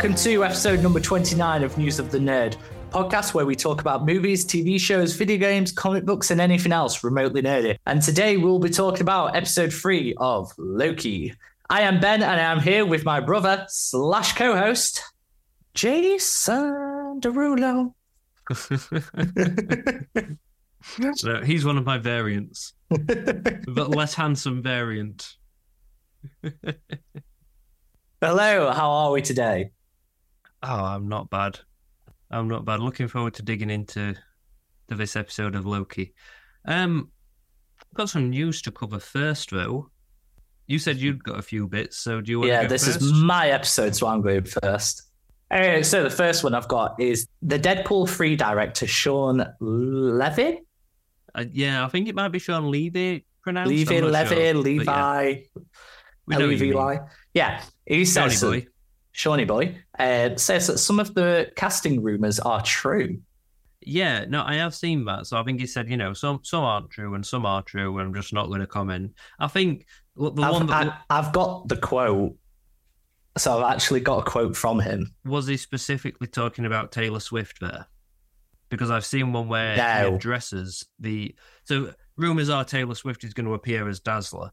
[0.00, 2.56] Welcome to episode number 29 of News of the Nerd,
[2.88, 7.04] podcast where we talk about movies, TV shows, video games, comic books, and anything else
[7.04, 7.76] remotely nerdy.
[7.84, 11.34] And today we'll be talking about episode three of Loki.
[11.68, 15.04] I am Ben and I'm here with my brother slash co-host,
[15.74, 17.92] Jason Derulo.
[21.16, 25.36] So he's one of my variants, but less handsome variant.
[28.22, 29.72] Hello, how are we today?
[30.62, 31.58] Oh, I'm not bad.
[32.30, 32.80] I'm not bad.
[32.80, 34.14] Looking forward to digging into
[34.88, 36.14] to this episode of Loki.
[36.66, 37.10] Um,
[37.94, 39.90] got some news to cover first, though.
[40.66, 42.50] You said you'd got a few bits, so do you want?
[42.50, 43.02] Yeah, to go this first?
[43.02, 45.10] is my episode, so I'm going first.
[45.52, 50.60] So the first one I've got is the Deadpool 3 director, Shawn Levy.
[51.34, 53.68] Uh, yeah, I think it might be Shawn Levy pronounced.
[53.68, 55.60] Levy, Levy, sure, Levi, yeah,
[56.26, 56.98] we know what you Levi.
[57.34, 58.66] Yeah, he says, boy.
[59.12, 63.20] Shawnee boy, uh, says that some of the casting rumors are true.
[63.82, 65.26] Yeah, no, I have seen that.
[65.26, 67.98] So I think he said, you know, some some aren't true and some are true,
[67.98, 69.12] and I'm just not going to comment.
[69.38, 69.86] I think
[70.16, 72.36] look, the one I've, that I, I've got the quote,
[73.38, 75.14] so I've actually got a quote from him.
[75.24, 77.86] was he specifically talking about Taylor Swift there?
[78.68, 83.46] Because I've seen one where he addresses the so rumors are Taylor Swift is going
[83.46, 84.50] to appear as Dazzler,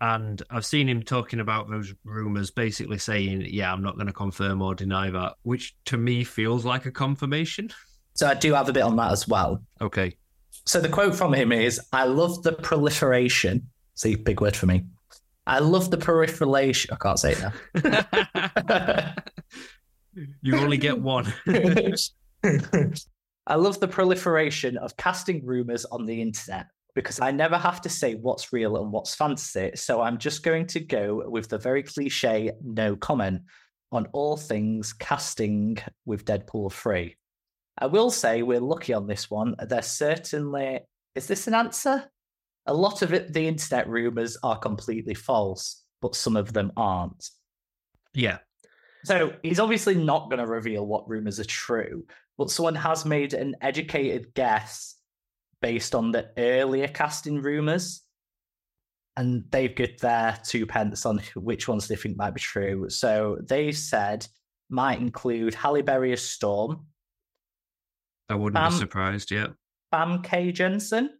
[0.00, 4.12] and I've seen him talking about those rumors, basically saying, "Yeah, I'm not going to
[4.12, 7.70] confirm or deny that," which to me feels like a confirmation.
[8.14, 9.62] So I do have a bit on that as well.
[9.80, 10.14] Okay,
[10.64, 13.68] So the quote from him is I love the proliferation.
[13.94, 14.84] See, big word for me.
[15.46, 16.92] I love the proliferation.
[16.92, 19.14] I can't say it now.
[20.42, 21.32] you only get one.
[23.46, 27.88] I love the proliferation of casting rumors on the internet because I never have to
[27.88, 29.72] say what's real and what's fantasy.
[29.74, 33.42] So I'm just going to go with the very cliche no comment
[33.92, 37.16] on all things casting with Deadpool 3.
[37.78, 39.54] I will say we're lucky on this one.
[39.58, 40.80] There's certainly,
[41.14, 42.04] is this an answer?
[42.66, 47.30] A lot of it, the internet rumors are completely false, but some of them aren't.
[48.14, 48.38] yeah,
[49.04, 52.04] So he's obviously not going to reveal what rumors are true,
[52.36, 54.96] but someone has made an educated guess
[55.62, 58.02] based on the earlier casting rumors.
[59.16, 62.88] And they've got their two pence on which ones they think might be true.
[62.88, 64.26] So they said
[64.70, 66.86] might include Halle Berry as Storm,
[68.28, 69.30] I wouldn't Um, be surprised.
[69.32, 69.48] Yeah,
[69.92, 71.10] Famke Janssen.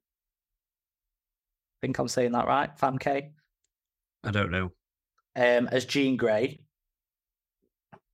[1.82, 2.70] think I'm saying that right.
[2.78, 3.32] Fam K.
[4.22, 4.70] I don't know.
[5.34, 6.60] um, as Jean Grey,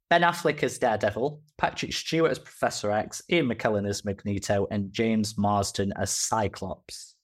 [0.09, 5.37] Ben Affleck as Daredevil, Patrick Stewart as Professor X, Ian McKellen as Magneto, and James
[5.37, 7.17] Marsden as Cyclops.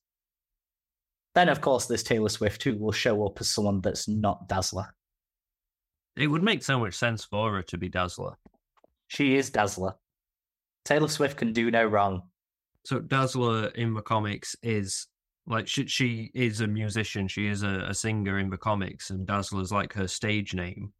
[1.34, 4.92] Then, of course, there's Taylor Swift, who will show up as someone that's not Dazzler.
[6.16, 8.36] It would make so much sense for her to be Dazzler.
[9.08, 9.94] She is Dazzler.
[10.84, 12.22] Taylor Swift can do no wrong.
[12.84, 15.06] So Dazzler in the comics is
[15.46, 17.28] like she she is a musician.
[17.28, 20.92] She is a, a singer in the comics, and Dazzler's like her stage name.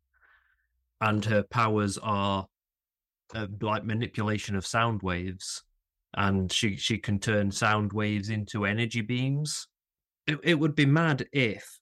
[1.03, 2.47] And her powers are
[3.35, 5.63] uh, like manipulation of sound waves,
[6.15, 9.67] and she she can turn sound waves into energy beams.
[10.27, 11.81] It it would be mad if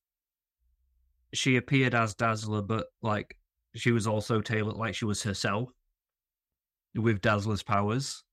[1.32, 3.36] she appeared as Dazzler, but like
[3.74, 5.68] she was also Taylor, like she was herself
[6.94, 8.24] with Dazzler's powers.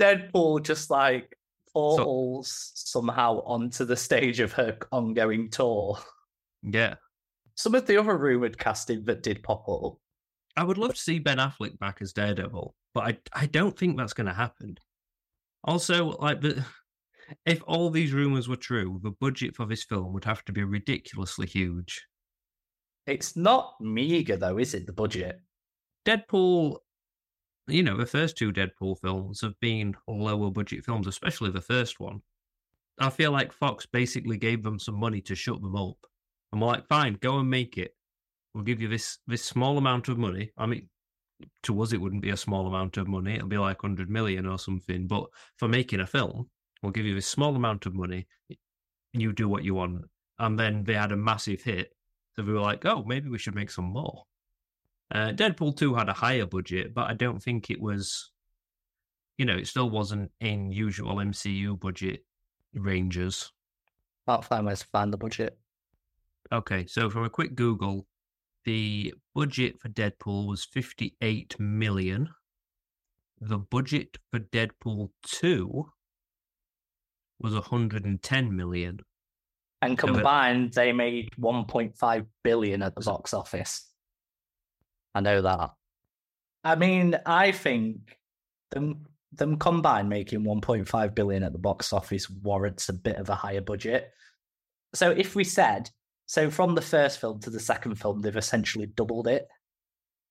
[0.00, 1.36] Deadpool just like
[1.72, 5.98] portals somehow onto the stage of her ongoing tour.
[6.62, 6.96] Yeah.
[7.60, 9.98] Some of the other rumored casting that did pop up
[10.56, 13.98] I would love to see Ben Affleck back as Daredevil, but I I don't think
[13.98, 14.78] that's going to happen.
[15.64, 16.64] Also, like the
[17.44, 20.64] if all these rumors were true, the budget for this film would have to be
[20.64, 22.02] ridiculously huge.
[23.06, 24.86] It's not meager though, is it?
[24.86, 25.42] The budget.
[26.06, 26.78] Deadpool,
[27.68, 32.00] you know, the first two Deadpool films have been lower budget films, especially the first
[32.00, 32.22] one.
[32.98, 35.98] I feel like Fox basically gave them some money to shut them up.
[36.52, 37.94] I'm like, fine, go and make it.
[38.54, 40.50] We'll give you this this small amount of money.
[40.58, 40.88] I mean,
[41.64, 43.34] to us, it wouldn't be a small amount of money.
[43.34, 45.06] It'll be like 100 million or something.
[45.06, 45.24] But
[45.56, 46.50] for making a film,
[46.82, 48.26] we'll give you this small amount of money.
[49.12, 50.04] You do what you want.
[50.38, 51.92] And then they had a massive hit.
[52.34, 54.24] So we were like, oh, maybe we should make some more.
[55.12, 58.30] Uh, Deadpool 2 had a higher budget, but I don't think it was,
[59.38, 62.24] you know, it still wasn't in usual MCU budget
[62.72, 63.50] ranges.
[64.24, 65.58] Where to find the budget.
[66.52, 68.06] Okay, so from a quick Google,
[68.64, 72.28] the budget for Deadpool was 58 million.
[73.40, 75.86] The budget for Deadpool 2
[77.38, 79.00] was 110 million.
[79.82, 83.90] And So it- combined, they made 1.5 billion at the box office.
[85.14, 85.70] I know that.
[86.64, 88.18] I mean, I think
[88.70, 93.34] them them combined making 1.5 billion at the box office warrants a bit of a
[93.34, 94.12] higher budget.
[94.92, 95.88] So if we said
[96.30, 99.48] so from the first film to the second film, they've essentially doubled it,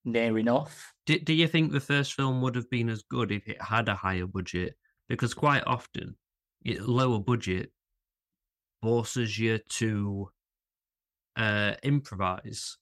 [0.06, 0.94] near enough.
[1.04, 3.86] Do, do you think the first film would have been as good if it had
[3.86, 4.76] a higher budget?
[5.10, 6.16] Because quite often,
[6.64, 7.70] it, lower budget
[8.80, 10.30] forces you to
[11.36, 12.78] uh, improvise.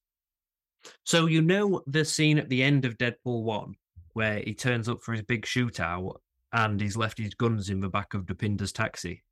[1.05, 3.75] So you know the scene at the end of Deadpool one
[4.13, 6.19] where he turns up for his big shootout
[6.53, 9.25] and he's left his guns in the back of Dopinder's taxi.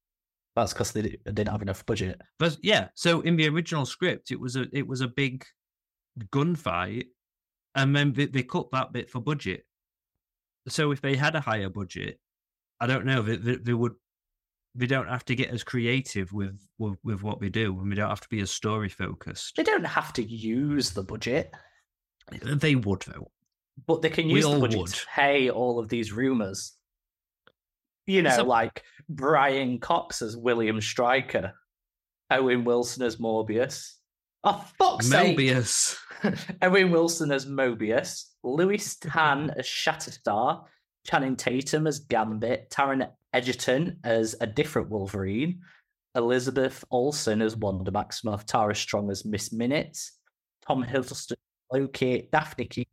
[0.56, 2.18] That's because they didn't have enough budget.
[2.38, 5.44] But yeah, so in the original script, it was a it was a big
[6.32, 7.08] gunfight,
[7.74, 9.66] and then they, they cut that bit for budget.
[10.68, 12.18] So if they had a higher budget,
[12.80, 13.92] I don't know, they, they, they would
[14.74, 17.94] they don't have to get as creative with, with with what we do, and we
[17.94, 19.56] don't have to be as story focused.
[19.56, 21.54] They don't have to use the budget.
[22.42, 23.30] They would though,
[23.86, 24.88] but they can use the budget would.
[24.88, 26.72] to pay all of these rumors.
[28.06, 31.52] You know, so, like Brian Cox as William Stryker,
[32.30, 33.94] Owen Wilson as Morbius.
[34.44, 35.98] Oh fuck's Mobius.
[36.22, 36.38] sake!
[36.62, 40.64] Owen Wilson as Mobius, Lewis Tan as Shatterstar,
[41.06, 45.60] Channing Tatum as Gambit, Taron Egerton as a different Wolverine,
[46.14, 50.12] Elizabeth Olsen as Wanda Maximoff, Tara Strong as Miss Minutes,
[50.66, 51.36] Tom Hiddleston,
[51.72, 52.86] Loki, Daphne Keys.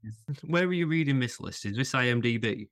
[0.44, 1.66] Where are you reading this list?
[1.66, 2.68] Is this IMDb?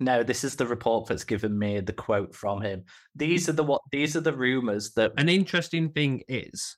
[0.00, 2.84] No, this is the report that's given me the quote from him.
[3.14, 6.76] These are the what these are the rumors that an interesting thing is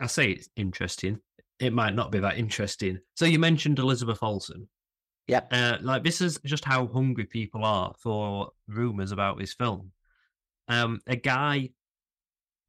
[0.00, 1.20] I say it's interesting.
[1.58, 2.98] It might not be that interesting.
[3.14, 4.68] So you mentioned Elizabeth Olsen.
[5.26, 5.42] Yeah.
[5.50, 9.92] Uh, like this is just how hungry people are for rumors about this film.
[10.68, 11.70] Um, a guy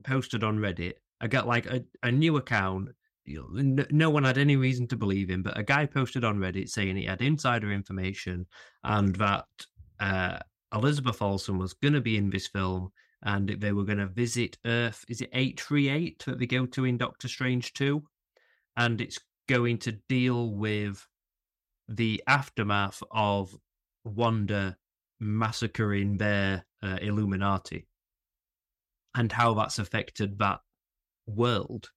[0.04, 0.94] posted on Reddit.
[1.20, 2.90] I got like a, a new account.
[3.28, 6.96] No one had any reason to believe him, but a guy posted on Reddit saying
[6.96, 8.46] he had insider information
[8.84, 9.46] and that
[10.00, 10.40] uh,
[10.74, 12.92] Elizabeth Olsen was going to be in this film
[13.24, 15.04] and they were going to visit Earth.
[15.10, 18.02] Is it 838 that they go to in Doctor Strange 2?
[18.78, 21.06] And it's going to deal with
[21.90, 23.56] the aftermath of
[24.04, 24.78] Wanda
[25.20, 27.88] massacring their uh, Illuminati
[29.16, 30.60] and how that's affected that
[31.26, 31.90] world.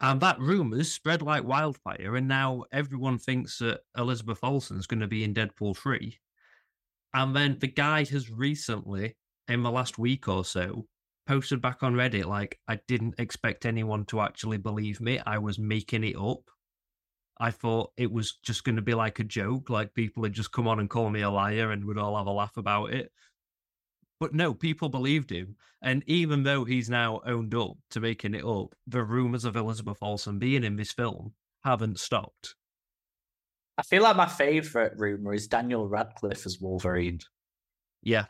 [0.00, 5.08] And that rumors spread like wildfire, and now everyone thinks that Elizabeth Olsen's going to
[5.08, 6.18] be in Deadpool 3.
[7.14, 9.16] And then the guy has recently,
[9.48, 10.86] in the last week or so,
[11.26, 15.20] posted back on Reddit like, I didn't expect anyone to actually believe me.
[15.26, 16.42] I was making it up.
[17.40, 20.52] I thought it was just going to be like a joke, like people would just
[20.52, 23.10] come on and call me a liar and we'd all have a laugh about it.
[24.20, 25.56] But no, people believed him.
[25.80, 29.98] And even though he's now owned up to making it up, the rumors of Elizabeth
[30.02, 32.56] Olsen being in this film haven't stopped.
[33.76, 37.20] I feel like my favorite rumor is Daniel Radcliffe as Wolverine.
[38.02, 38.26] Yeah.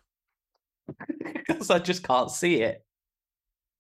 [1.49, 2.85] Because I just can't see it.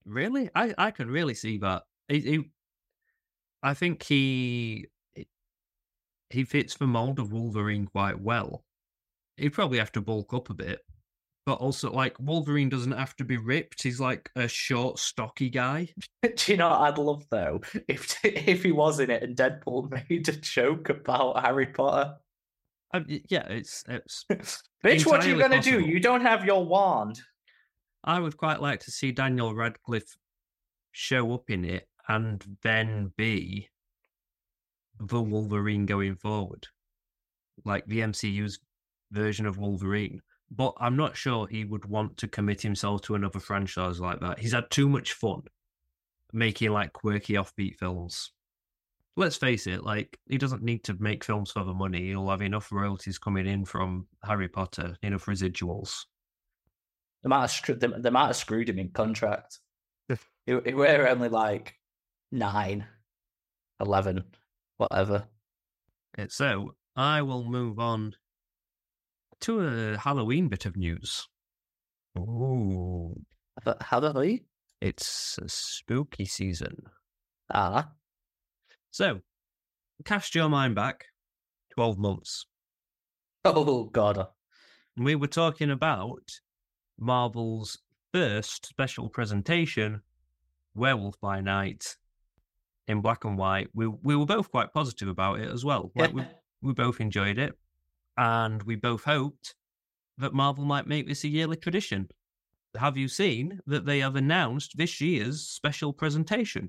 [0.06, 0.49] Really?
[0.55, 1.82] I, I can really see that.
[2.08, 2.50] He, he,
[3.62, 4.87] I think he
[6.31, 8.65] he fits the mold of Wolverine quite well.
[9.36, 10.81] He'd probably have to bulk up a bit,
[11.48, 13.82] but also like Wolverine doesn't have to be ripped.
[13.82, 15.88] He's like a short, stocky guy.
[16.22, 19.90] Do you know what I'd love though if if he was in it and Deadpool
[20.10, 22.17] made a joke about Harry Potter?
[22.93, 24.26] Um, yeah, it's it's.
[24.84, 25.81] Bitch, what are you gonna possible.
[25.81, 25.86] do?
[25.86, 27.19] You don't have your wand.
[28.05, 30.19] I would quite like to see Daniel Radcliffe
[30.93, 33.70] show up in it and then be
[35.00, 36.67] the Wolverine going forward,
[37.64, 38.58] like the MCU's
[39.12, 40.20] version of Wolverine.
[40.50, 44.38] But I'm not sure he would want to commit himself to another franchise like that.
[44.38, 45.43] He's had too much fun
[46.32, 48.32] making like quirky offbeat films.
[49.17, 52.06] Let's face it, like he doesn't need to make films for the money.
[52.06, 56.05] He'll have enough royalties coming in from Harry Potter, enough residuals.
[57.22, 59.58] They might have, they, they might have screwed him in contract.
[60.08, 61.74] it, it were only like
[62.31, 62.86] nine,
[63.81, 64.24] eleven
[64.78, 65.24] whatever.
[66.17, 68.14] Eh, so I will move on
[69.40, 71.28] to a Halloween bit of news.
[72.18, 73.14] Ooh.
[73.80, 74.40] Halloween?
[74.80, 76.82] It's a spooky season.
[77.52, 77.90] Ah.
[78.90, 79.20] So,
[80.04, 81.06] cast your mind back
[81.74, 82.46] 12 months.
[83.44, 84.26] Oh, God.
[84.96, 86.22] We were talking about
[86.98, 87.78] Marvel's
[88.12, 90.02] first special presentation,
[90.74, 91.96] Werewolf by Night,
[92.88, 93.68] in black and white.
[93.74, 95.92] We we were both quite positive about it as well.
[95.94, 96.24] Like we
[96.62, 97.56] we both enjoyed it,
[98.19, 99.55] and we both hoped
[100.19, 102.08] that Marvel might make this a yearly tradition.
[102.77, 106.69] Have you seen that they have announced this year's special presentation?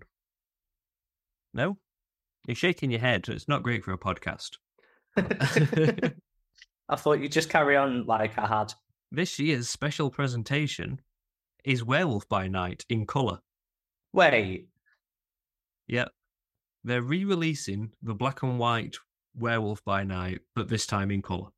[1.54, 1.80] No.
[2.48, 3.28] You're shaking your head.
[3.28, 4.58] It's not great for a podcast.
[5.18, 8.74] I thought you'd just carry on like I had.
[9.12, 11.02] This year's special presentation
[11.66, 13.40] is Werewolf by Night in colour.
[14.14, 14.68] Wait,
[15.88, 16.12] Yep.
[16.84, 18.98] They're re releasing the black and white
[19.40, 21.50] Werewolf by Night, but this time in colour.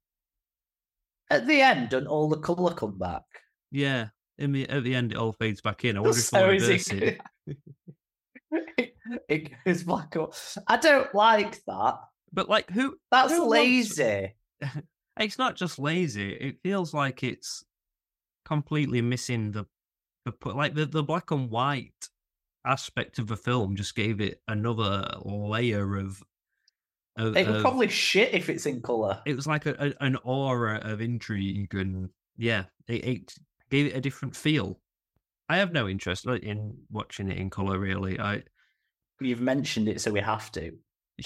[1.30, 3.24] at the end, doesn't all the colour come back?
[3.72, 4.10] Yeah.
[4.38, 5.98] In the at the end it all fades back in.
[5.98, 7.22] I wonder if So is reverse it-
[9.30, 9.52] it.
[9.66, 10.16] goes black.
[10.16, 10.28] and-
[10.68, 12.00] I don't like that.
[12.34, 13.52] But like who That's Who wants-
[14.00, 14.36] lazy.
[15.20, 16.32] it's not just lazy.
[16.34, 17.64] It feels like it's
[18.46, 19.66] completely missing the
[20.26, 22.10] the pu- like the, the black and white
[22.66, 26.22] aspect of the film just gave it another layer of,
[27.18, 29.22] of, It would probably shit if it's in colour.
[29.26, 33.36] it was like a, a, an aura of intrigue and yeah it, it
[33.70, 34.80] gave it a different feel
[35.50, 38.42] i have no interest in watching it in color really i
[39.20, 40.72] You've mentioned it, so we have to.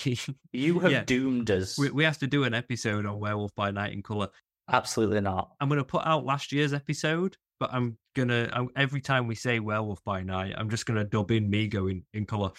[0.51, 1.03] You have Yeah.
[1.05, 1.77] doomed us.
[1.77, 4.27] we, we have to do an episode on werewolf by night in color
[4.71, 5.51] Absolutely not.
[5.61, 9.35] i'm going to put out last year's episode but i'm gonna I'm, every time we
[9.35, 12.51] say werewolf by night i'm just going to dub in me going in color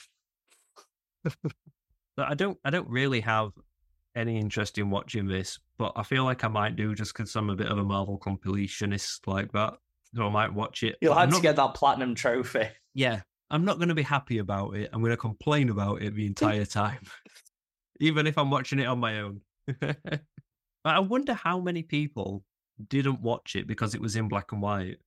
[2.16, 3.50] but i don't i don't really have
[4.14, 7.50] any interest in watching this but i feel like i might do just because i'm
[7.50, 9.74] a bit of a marvel completionist like that
[10.14, 10.96] so i might watch it.
[11.00, 12.68] You'll have to get that platinum trophy.
[12.94, 13.20] yeah
[13.50, 14.90] i'm not going to be happy about it.
[14.92, 17.00] I'm going to complain about it the entire time
[18.00, 19.40] even if i'm watching it on my own.
[20.84, 22.44] But i wonder how many people
[22.88, 24.98] didn't watch it because it was in black and white.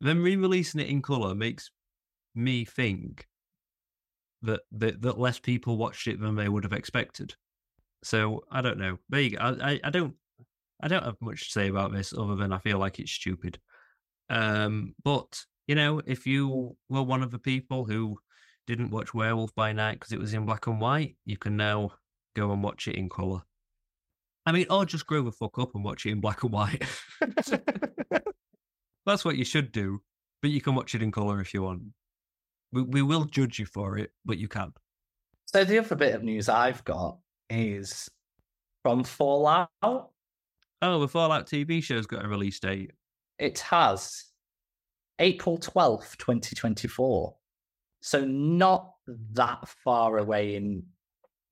[0.00, 1.70] Then re-releasing it in color makes
[2.34, 3.26] me think
[4.42, 7.34] that, that that less people watched it than they would have expected.
[8.04, 8.98] So i don't know.
[9.08, 9.38] There you go.
[9.38, 10.14] I, I, I don't
[10.80, 13.58] i don't have much to say about this other than i feel like it's stupid.
[14.30, 18.18] Um but you know if you were one of the people who
[18.66, 21.90] didn't watch werewolf by night because it was in black and white you can now
[22.36, 23.40] go and watch it in color
[24.44, 26.84] i mean or just grow the fuck up and watch it in black and white.
[29.06, 30.02] That's what you should do
[30.42, 31.82] but you can watch it in color if you want
[32.72, 34.76] we, we will judge you for it but you can't.
[35.46, 37.18] So the other bit of news I've got
[37.50, 38.08] is
[38.82, 39.70] from Fallout.
[39.82, 40.10] oh
[41.00, 42.92] the fallout tv show's got a release date
[43.38, 44.24] It has
[45.18, 47.34] April 12th, 2024.
[48.00, 48.92] So not
[49.32, 50.84] that far away in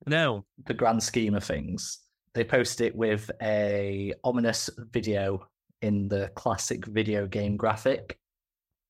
[0.06, 1.98] no the grand scheme of things.
[2.34, 5.48] They post it with a ominous video
[5.82, 8.18] in the classic video game graphic.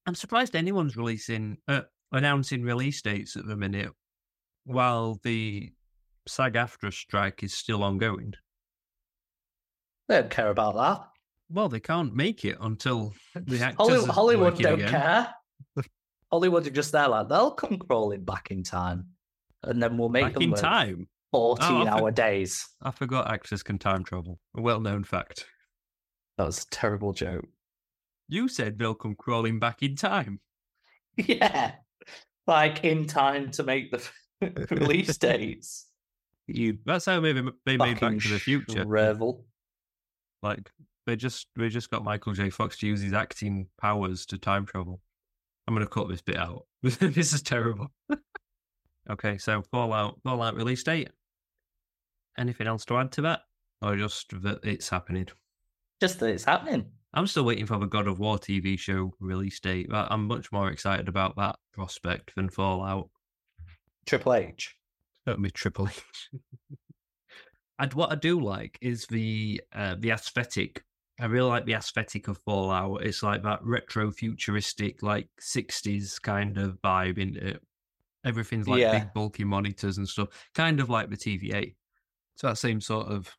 [0.06, 1.80] i'm surprised anyone's releasing uh,
[2.12, 3.90] announcing release dates at the minute
[4.64, 5.70] while the
[6.26, 8.34] SAG-AFTRA strike is still ongoing
[10.08, 11.08] They don't care about that.
[11.50, 14.88] well they can't make it until the actors Hollywood, Hollywood don't again.
[14.90, 15.28] care.
[16.32, 19.06] Hollywood are just there like they'll come crawling back in time,
[19.62, 22.66] and then we'll make back them in time oh, fourteen for- hour days.
[22.82, 24.40] I forgot actors can time travel.
[24.56, 25.46] A well known fact.
[26.36, 27.46] That was a terrible joke.
[28.28, 30.40] You said they'll come crawling back in time.
[31.16, 31.72] Yeah,
[32.46, 34.02] like in time to make the
[34.70, 35.86] release dates.
[36.46, 38.86] You That's how maybe they made Back to the Future.
[38.86, 39.44] Revel.
[40.42, 40.70] Like
[41.06, 42.50] they just they just got Michael J.
[42.50, 45.00] Fox to use his acting powers to time travel.
[45.66, 46.66] I'm gonna cut this bit out.
[46.82, 47.90] this is terrible.
[49.10, 51.10] okay, so Fallout Fallout release date.
[52.38, 53.40] Anything else to add to that,
[53.82, 55.26] or just that it's happening?
[56.00, 56.86] Just that it's happening.
[57.16, 59.88] I'm still waiting for the God of War TV show release date.
[59.90, 63.08] I'm much more excited about that prospect than Fallout.
[64.04, 64.76] Triple H.
[65.24, 66.30] That'd be Triple H.
[67.78, 70.84] and what I do like is the uh, the aesthetic.
[71.18, 73.02] I really like the aesthetic of Fallout.
[73.02, 77.62] It's like that retro futuristic, like '60s kind of vibe in it.
[78.26, 78.90] Everything's like Yeah.
[78.90, 81.74] big bulky monitors and stuff, kind of like the TVA.
[82.36, 83.34] So that same sort of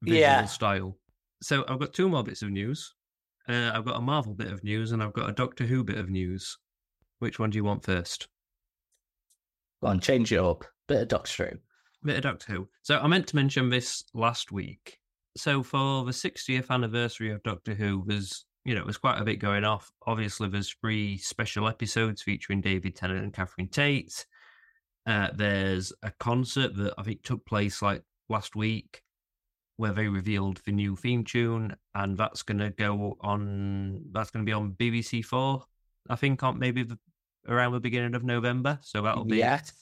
[0.00, 0.44] visual Yeah.
[0.46, 0.96] style.
[1.42, 2.94] So I've got two more bits of news.
[3.48, 5.96] Uh, I've got a Marvel bit of news and I've got a Doctor Who bit
[5.96, 6.58] of news.
[7.18, 8.28] Which one do you want first?
[9.82, 10.64] Go on, change it up.
[10.86, 12.06] Bit of Doctor Who.
[12.06, 12.68] bit of Doctor Who.
[12.82, 14.98] So I meant to mention this last week.
[15.36, 19.38] So for the 60th anniversary of Doctor Who, there's you know there's quite a bit
[19.38, 19.90] going off.
[20.06, 24.26] Obviously, there's three special episodes featuring David Tennant and Catherine Tate.
[25.06, 29.02] Uh, there's a concert that I think took place like last week,
[29.78, 34.02] where they revealed the new theme tune, and that's going to go on.
[34.12, 35.64] That's going to be on BBC Four,
[36.10, 36.98] I think, on maybe the,
[37.48, 38.78] around the beginning of November.
[38.82, 39.72] So that'll be Yes.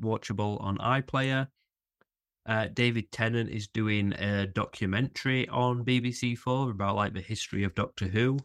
[0.00, 1.48] watchable on iPlayer.
[2.44, 7.74] Uh, David Tennant is doing a documentary on BBC Four about like the history of
[7.74, 8.38] Doctor Who.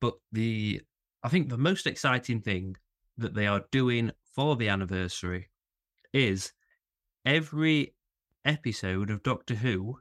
[0.00, 0.82] But the
[1.22, 2.76] I think the most exciting thing
[3.16, 5.50] that they are doing for the anniversary
[6.12, 6.52] is
[7.24, 7.94] every
[8.44, 9.98] episode of Doctor Who,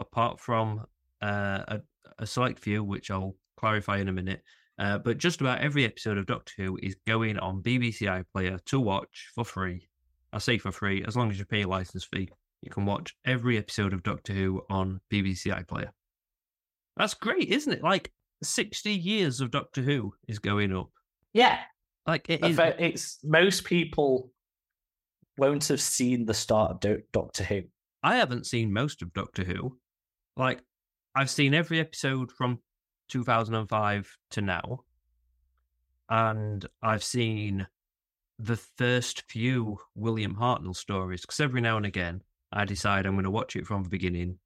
[0.00, 0.84] apart from
[1.22, 1.80] uh, a,
[2.18, 4.42] a select few, which I'll clarify in a minute,
[4.78, 8.80] uh, but just about every episode of Doctor Who is going on BBC iPlayer to
[8.80, 9.88] watch for free.
[10.32, 12.28] I say for free, as long as you pay a license fee,
[12.62, 15.90] you can watch every episode of Doctor Who on BBC iPlayer.
[16.96, 17.82] That's great, isn't it?
[17.82, 20.90] Like 60 years of Doctor Who is going up.
[21.32, 21.58] Yeah,
[22.06, 22.58] Like it is.
[22.58, 24.30] it's most people
[25.38, 27.62] won't have seen the start of Do- Doctor Who.
[28.02, 29.78] I haven't seen most of Doctor Who.
[30.36, 30.62] Like,
[31.14, 32.60] I've seen every episode from
[33.08, 34.80] 2005 to now.
[36.08, 37.66] And I've seen
[38.38, 42.22] the first few William Hartnell stories because every now and again
[42.52, 44.38] I decide I'm going to watch it from the beginning.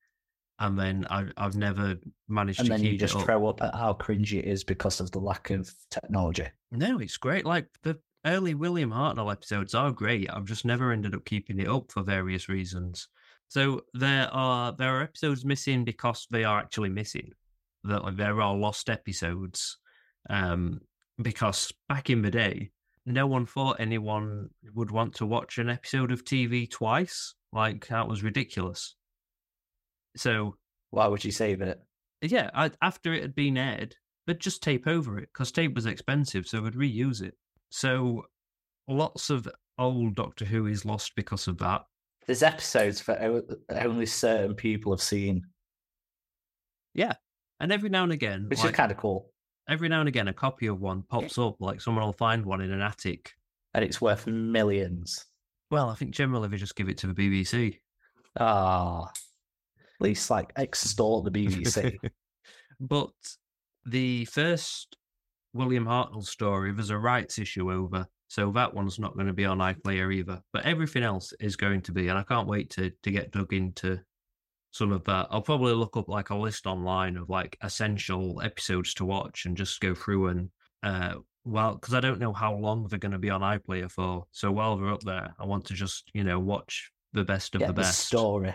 [0.58, 1.96] And then I, I've never
[2.28, 5.00] managed And to then keep you just throw up at how cringy it is because
[5.00, 6.46] of the lack of technology.
[6.70, 7.44] No, it's great.
[7.44, 10.30] Like the early William Hartnell episodes are great.
[10.30, 13.08] I've just never ended up keeping it up for various reasons.
[13.48, 17.30] So there are there are episodes missing because they are actually missing.
[17.84, 19.78] That like, there are lost episodes.
[20.28, 20.80] Um,
[21.22, 22.70] because back in the day,
[23.06, 27.34] no one thought anyone would want to watch an episode of TV twice.
[27.52, 28.96] Like that was ridiculous.
[30.16, 30.56] So
[30.90, 31.80] Why would you save it?
[32.22, 33.94] yeah, I, after it had been aired,
[34.26, 37.34] they'd just tape over it because tape was expensive, so they'd reuse it.
[37.70, 38.24] So
[38.88, 39.48] lots of
[39.78, 41.82] old Doctor Who is lost because of that.
[42.26, 45.42] There's episodes that only certain people have seen,
[46.94, 47.14] Yeah,
[47.60, 49.30] And every now and again, which like, is kind of cool.
[49.68, 51.56] every now and again, a copy of one pops up.
[51.60, 53.32] Like someone will find one in an attic.
[53.74, 55.24] And it's worth millions.
[55.70, 57.78] Well, I think generally they just give it to the BBC.
[58.38, 61.96] Ah, at least like extort the BBC.
[62.80, 63.12] but
[63.84, 64.96] the first
[65.54, 69.44] William Hartnell story, there's a rights issue over, so that one's not going to be
[69.44, 70.40] on iPlayer either.
[70.52, 73.52] But everything else is going to be, and I can't wait to to get dug
[73.52, 74.00] into
[74.72, 75.28] some of that.
[75.30, 79.56] I'll probably look up like a list online of like essential episodes to watch and
[79.56, 80.50] just go through and
[80.82, 84.26] uh well, because I don't know how long they're going to be on iPlayer for.
[84.32, 87.60] So while they're up there, I want to just you know watch the best of
[87.60, 88.00] Get the the best.
[88.00, 88.54] story.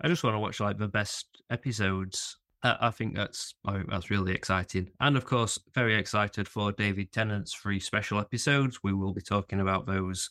[0.00, 2.36] I just want to watch like the best episodes.
[2.62, 6.72] Uh, I think that's I think that's really exciting, and of course, very excited for
[6.72, 8.82] David Tennant's three special episodes.
[8.82, 10.30] We will be talking about those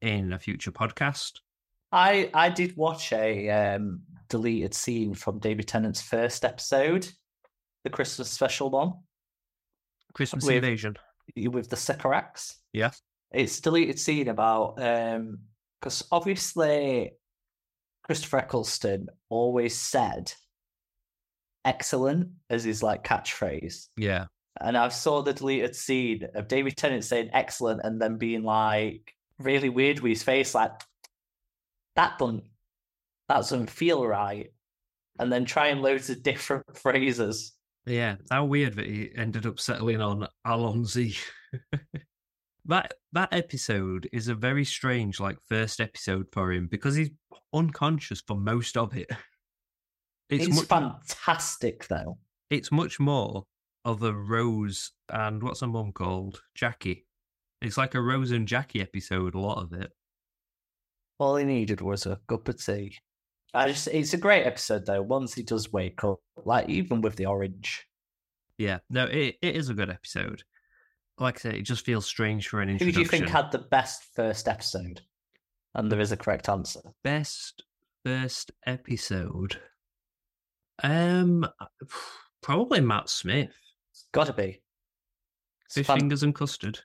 [0.00, 1.32] in a future podcast.
[1.92, 7.08] I I did watch a um, deleted scene from David Tennant's first episode,
[7.84, 8.94] the Christmas special one
[10.14, 10.96] Christmas With- Invasion.
[11.36, 12.56] with the Sycorax.
[12.72, 12.90] Yeah.
[13.32, 15.38] It's deleted scene about um
[15.80, 17.12] because obviously
[18.02, 20.32] Christopher Eccleston always said
[21.64, 23.88] excellent as his like catchphrase.
[23.96, 24.26] Yeah,
[24.60, 29.14] And I saw the deleted scene of David Tennant saying excellent and then being like
[29.38, 30.72] really weird with his face, like
[31.96, 32.44] that doesn't
[33.28, 34.52] that doesn't feel right.
[35.18, 37.52] And then trying loads of different phrases.
[37.86, 38.16] yeah.
[38.30, 41.12] How weird that he ended up settling on Allons-y.
[42.66, 47.10] that that episode is a very strange like first episode for him because he's
[47.52, 49.10] unconscious for most of it.
[50.30, 52.18] It's, much- fantastic though.
[52.50, 53.46] it's much more
[53.84, 56.42] of a Rose and what's her mum called?
[56.54, 57.06] Jackie.
[57.62, 59.90] It's like a Rose and Jackie episode, a lot of it.
[61.18, 62.96] All he needed was a cup of tea.
[63.52, 66.20] I just it's a great episode though, once he does wake up.
[66.44, 67.86] Like even with the orange.
[68.58, 70.42] Yeah, no, it, it is a good episode.
[71.18, 73.02] Like I said, it just feels strange for an introduction.
[73.02, 75.00] Who do you think had the best first episode?
[75.74, 76.80] And there is a correct answer.
[77.04, 77.62] best
[78.04, 79.60] first episode?
[80.82, 81.46] Um,
[82.42, 83.54] probably Matt Smith.
[83.92, 84.60] It's gotta be.
[85.66, 86.78] It's, Fish fan- fingers and custard.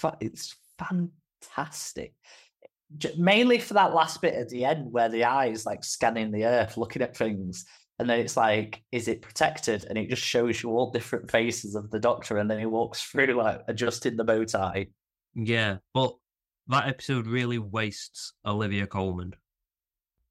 [0.00, 2.14] fa- it's fantastic.
[2.96, 6.44] J- Mainly for that last bit at the end where the eyes like scanning the
[6.44, 7.66] earth, looking at things,
[7.98, 9.84] and then it's like, is it protected?
[9.88, 13.02] And it just shows you all different faces of the doctor, and then he walks
[13.02, 14.86] through like adjusting the bow tie.
[15.34, 16.14] Yeah, but
[16.68, 19.34] that episode really wastes Olivia Colman.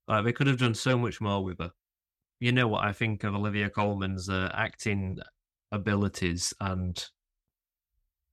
[0.08, 1.70] Like they could have done so much more with her.
[2.44, 5.18] You know what I think of Olivia Colman's uh, acting
[5.72, 7.02] abilities, and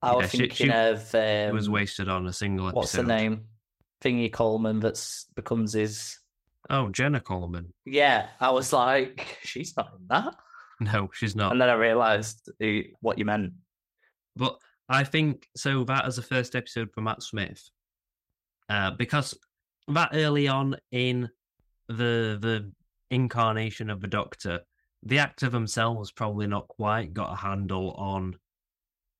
[0.01, 2.75] I was Yeah, thinking she- of it um, was wasted on a single episode.
[2.77, 3.45] what's the name?
[4.03, 6.19] Thingy Coleman that's becomes his.
[6.69, 7.71] Oh, Jenna Coleman.
[7.85, 10.35] Yeah, I was like, she's not in that.
[10.81, 11.53] No, she's not.
[11.53, 13.53] And then I realised eh, what you meant.
[14.35, 14.57] But
[14.89, 15.85] I think so.
[15.85, 17.63] That as a first episode for Matt Smith,
[18.67, 19.37] uh, because
[19.87, 21.29] that early on in
[21.87, 22.73] the the
[23.11, 24.61] incarnation of the Doctor,
[25.03, 28.37] the actor themselves probably not quite got a handle on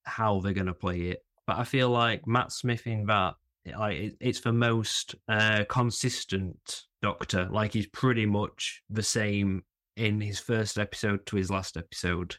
[0.04, 1.24] how they're going to play it.
[1.46, 7.48] But I feel like Matt Smith in that like it's the most uh, consistent Doctor.
[7.52, 9.64] Like he's pretty much the same
[9.96, 12.36] in his first episode to his last episode.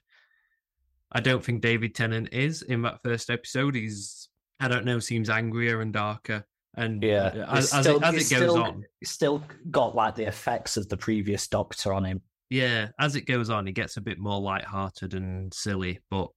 [1.12, 3.74] I don't think David Tennant is in that first episode.
[3.74, 4.28] He's
[4.60, 6.46] I don't know, seems angrier and darker.
[6.76, 10.14] And Yeah, uh, as, as still- it, as it goes still- on, still got like
[10.14, 13.96] the effects of the previous Doctor on him yeah, as it goes on, he gets
[13.96, 16.00] a bit more light-hearted and silly.
[16.10, 16.28] But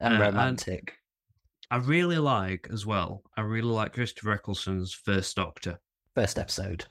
[0.00, 0.94] and Uh, and- romantic.
[1.70, 3.22] I really like as well.
[3.36, 5.78] I really like Christopher Eccleston's first Doctor.
[6.14, 6.86] First episode.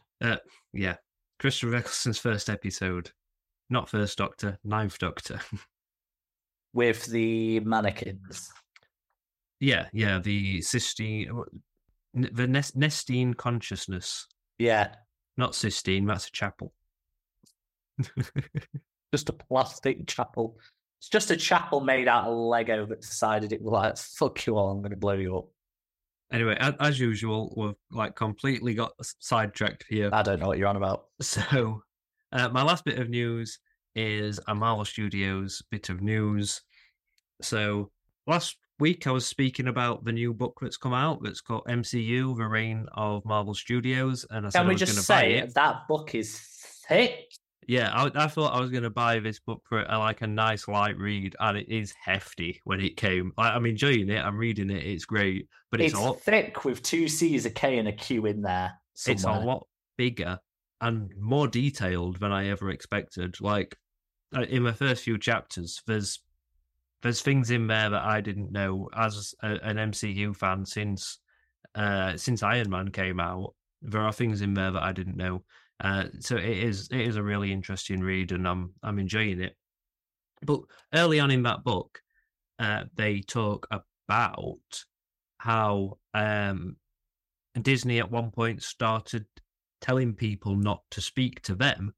[0.74, 0.98] Yeah,
[1.40, 3.10] Christopher Eccleston's first episode,
[3.72, 5.40] not first Doctor, ninth Doctor.
[6.74, 8.52] with the mannequins.
[9.60, 11.32] yeah, yeah, the Sistine,
[12.14, 14.90] the Nes- Nestene consciousness, Yeah,
[15.38, 16.06] not Sistine.
[16.06, 16.74] That's a chapel.
[19.14, 20.58] just a plastic chapel.
[21.00, 24.58] It's just a chapel made out of Lego that decided it was like, fuck you
[24.58, 25.46] all, I'm going to blow you up.
[26.32, 30.10] Anyway, as, as usual, we've like completely got sidetracked here.
[30.12, 31.06] I don't know what you're on about.
[31.22, 31.84] So,
[32.32, 33.60] uh, my last bit of news
[33.96, 36.62] is a Marvel Studios bit of news.
[37.42, 37.92] So,
[38.28, 42.38] last week I was speaking about the new book that's come out that's called MCU:
[42.38, 45.34] The Reign of Marvel Studios, and I said Can I we was going just say
[45.36, 45.54] it.
[45.56, 46.40] that book is
[46.88, 47.26] thick?
[47.68, 50.28] Yeah, I, I thought I was going to buy this book for a, like a
[50.28, 53.32] nice light read, and it is hefty when it came.
[53.38, 54.26] I, I'm enjoying it.
[54.26, 54.84] I'm reading it.
[54.84, 56.20] It's great, but it's, It's, lot.
[56.22, 58.74] thick with two C's, a K, and a Q in there.
[59.06, 60.40] It's a lot bigger
[60.82, 63.40] and more detailed than I ever expected.
[63.40, 63.78] Like
[64.36, 66.20] uh, in the first few chapters, there's
[67.02, 71.20] there's things in there that I didn't know as a, an MCU fan since
[71.76, 73.54] uh, since Iron Man came out.
[73.82, 75.44] There are things in there that I didn't know.
[75.82, 79.56] Uh, so it is it is a really interesting read, and I'm I'm enjoying it.
[80.42, 80.62] But
[80.94, 82.02] early on in that book,
[82.60, 84.84] uh, they talk about
[85.38, 86.76] how um,
[87.62, 89.26] Disney at one point started
[89.82, 91.94] telling people not to speak to them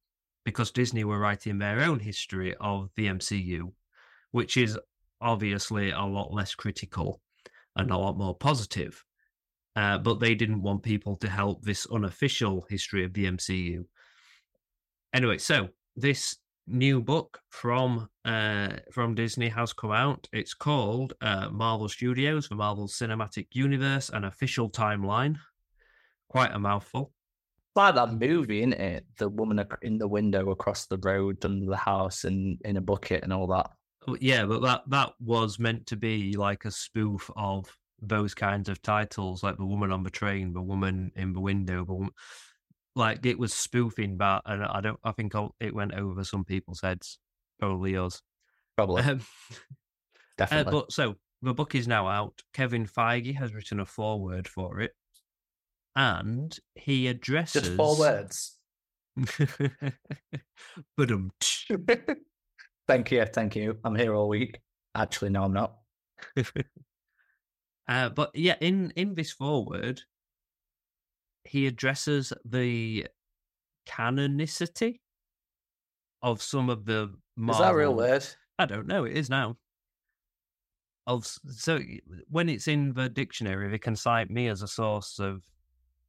[0.46, 3.72] because Disney were writing their own history of the MCU,
[4.32, 4.78] which is
[5.22, 7.22] obviously a lot less critical
[7.76, 9.04] and a lot more positive.
[9.76, 13.86] Uh, but they didn't want people to help this unofficial history of the MCU.
[15.14, 16.36] Anyway, so this
[16.68, 20.28] new book from uh, from Disney has come out.
[20.34, 25.38] It's called uh, Marvel Studios: The Marvel Cinematic Universe, an official timeline.
[26.30, 27.12] Quite a mouthful.
[27.70, 29.06] It's like that movie, isn't it?
[29.18, 33.24] The woman in the window across the road under the house and in a bucket
[33.24, 33.70] and all that.
[34.20, 38.82] Yeah, but that that was meant to be like a spoof of those kinds of
[38.82, 42.12] titles, like the woman on the train, the woman in the window, the woman,
[42.96, 45.00] like it was spoofing that, and I don't.
[45.04, 47.20] I think it went over some people's heads,
[47.60, 48.22] probably yours.
[48.76, 49.56] Probably, Um, uh,
[50.38, 50.72] definitely.
[50.72, 52.42] but so the book is now out.
[52.54, 54.94] Kevin Feige has written a foreword for it,
[55.96, 58.58] and he addresses Just four words.
[60.98, 61.32] but um,
[62.92, 63.78] thank you, thank you.
[63.86, 64.60] I'm here all week.
[64.96, 65.76] Actually, no, I'm not.
[67.88, 70.02] uh, but yeah, in in this foreword,
[71.46, 73.08] he addresses the
[73.88, 75.00] canonicity
[76.22, 77.14] of some of the
[77.50, 78.26] Is that a real word?
[78.60, 79.06] I don't know.
[79.06, 79.56] It is now.
[81.08, 81.80] Of so
[82.30, 85.42] when it's in the dictionary, they can cite me as a source of.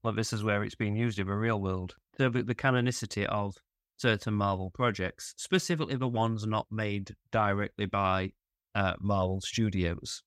[0.03, 1.95] Well, this is where it's being used in the real world.
[2.19, 3.55] So the, the canonicity of
[4.03, 8.33] certain Marvel projects, specifically the ones not made directly by
[8.75, 10.25] uh, Marvel Studios,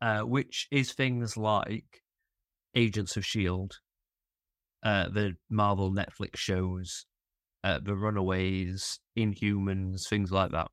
[0.00, 2.02] uh, which is things like
[2.74, 3.78] Agents of Shield,
[4.82, 7.06] uh, the Marvel Netflix shows,
[7.62, 10.66] uh, the Runaways, Inhumans, things like that.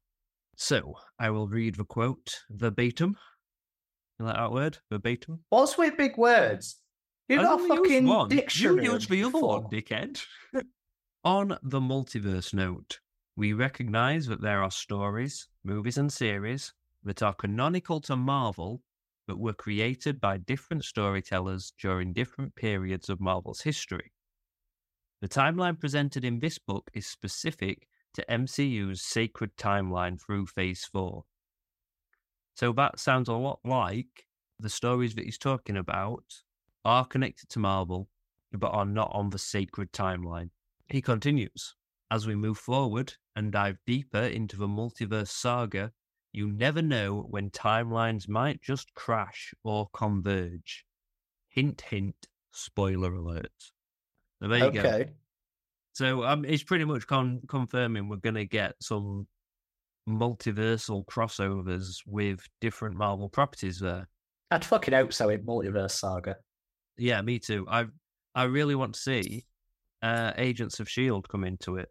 [0.56, 3.16] So I will read the quote verbatim.
[4.20, 4.80] You like that word?
[4.92, 5.42] Verbatim?
[5.50, 6.82] What's with big words?
[7.28, 8.86] You've I got a fucking dictionary.
[8.86, 10.20] You used the other one, dickhead.
[11.26, 13.02] On the multiverse note,
[13.36, 18.82] we recognize that there are stories, movies, and series that are canonical to Marvel,
[19.28, 24.14] but were created by different storytellers during different periods of Marvel's history.
[25.20, 31.26] The timeline presented in this book is specific to MCU's sacred timeline through Phase 4.
[32.56, 34.26] So that sounds a lot like
[34.58, 36.24] the stories that he's talking about
[36.86, 38.08] are connected to Marvel,
[38.54, 40.52] but are not on the sacred timeline.
[40.89, 41.75] He continues
[42.12, 45.91] As we move forward and dive deeper into the multiverse saga,
[46.34, 50.86] you never know when timelines might just crash or converge.
[51.49, 53.52] Hint, hint, spoiler alert.
[54.41, 54.80] So there you go.
[54.80, 55.10] Okay.
[55.93, 59.28] So um, it's pretty much con- confirming we're going to get some
[60.08, 64.08] multiversal crossovers with different Marvel properties there.
[64.52, 66.38] I'd fucking hope so in Multiverse Saga.
[66.97, 67.65] Yeah, me too.
[67.69, 67.86] I
[68.34, 69.45] I really want to see
[70.02, 71.90] uh, Agents of Shield come into it.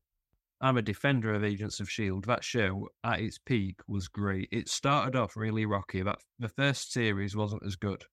[0.61, 2.25] I'm a defender of Agents of Shield.
[2.25, 4.49] That show at its peak was great.
[4.51, 6.03] It started off really rocky.
[6.03, 8.05] That the first series wasn't as good,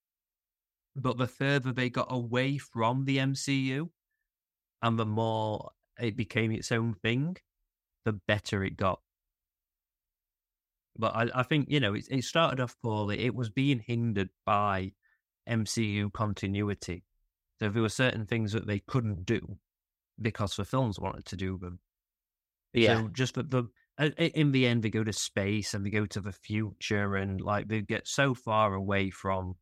[0.96, 3.90] but the further they got away from the MCU,
[4.82, 7.38] and the more it became its own thing,
[8.04, 9.00] the better it got.
[10.98, 13.26] But I, I think you know it, it started off poorly.
[13.26, 14.92] It was being hindered by
[15.50, 17.04] MCU continuity.
[17.60, 19.58] So there were certain things that they couldn't do
[20.22, 21.80] because the films wanted to do them.
[22.74, 23.02] Yeah.
[23.02, 23.66] So just that the
[24.18, 27.68] in the end they go to space and they go to the future and like
[27.68, 29.56] they get so far away from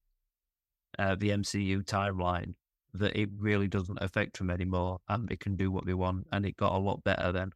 [0.97, 2.55] uh, the MCU timeline
[2.93, 6.45] that it really doesn't affect them anymore and they can do what they want and
[6.45, 7.51] it got a lot better then.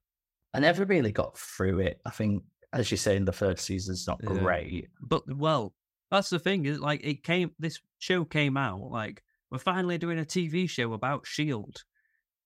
[0.54, 2.00] I never really got through it.
[2.06, 4.30] I think, as you say, in the third season's not Yeah.
[4.30, 4.88] great.
[5.02, 5.74] But well,
[6.10, 7.52] that's the thing is like it came.
[7.60, 11.84] This show came out like we're finally doing a TV show about Shield,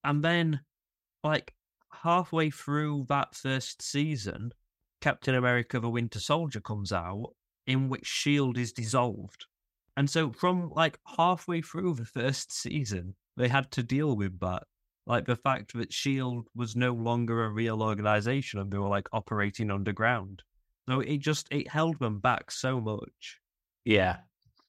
[0.04, 0.62] and then
[1.24, 1.54] like
[1.92, 4.54] halfway through that first season,
[5.02, 7.34] Captain America: The Winter Soldier comes out,
[7.68, 9.46] in which Shield is dissolved,
[9.98, 14.64] and so from like halfway through the first season, they had to deal with that.
[15.08, 19.08] Like the fact that Shield was no longer a real organization and they were like
[19.12, 20.44] operating underground.
[20.88, 23.40] So it just it held them back so much,
[23.86, 24.18] Yeah.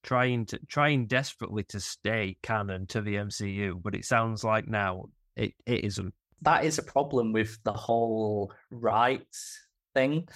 [0.03, 5.05] trying to trying desperately to stay canon to the MCU, but it sounds like now
[5.37, 6.13] it, it isn't.
[6.43, 9.59] That is a problem with the whole rights
[9.95, 10.29] thing.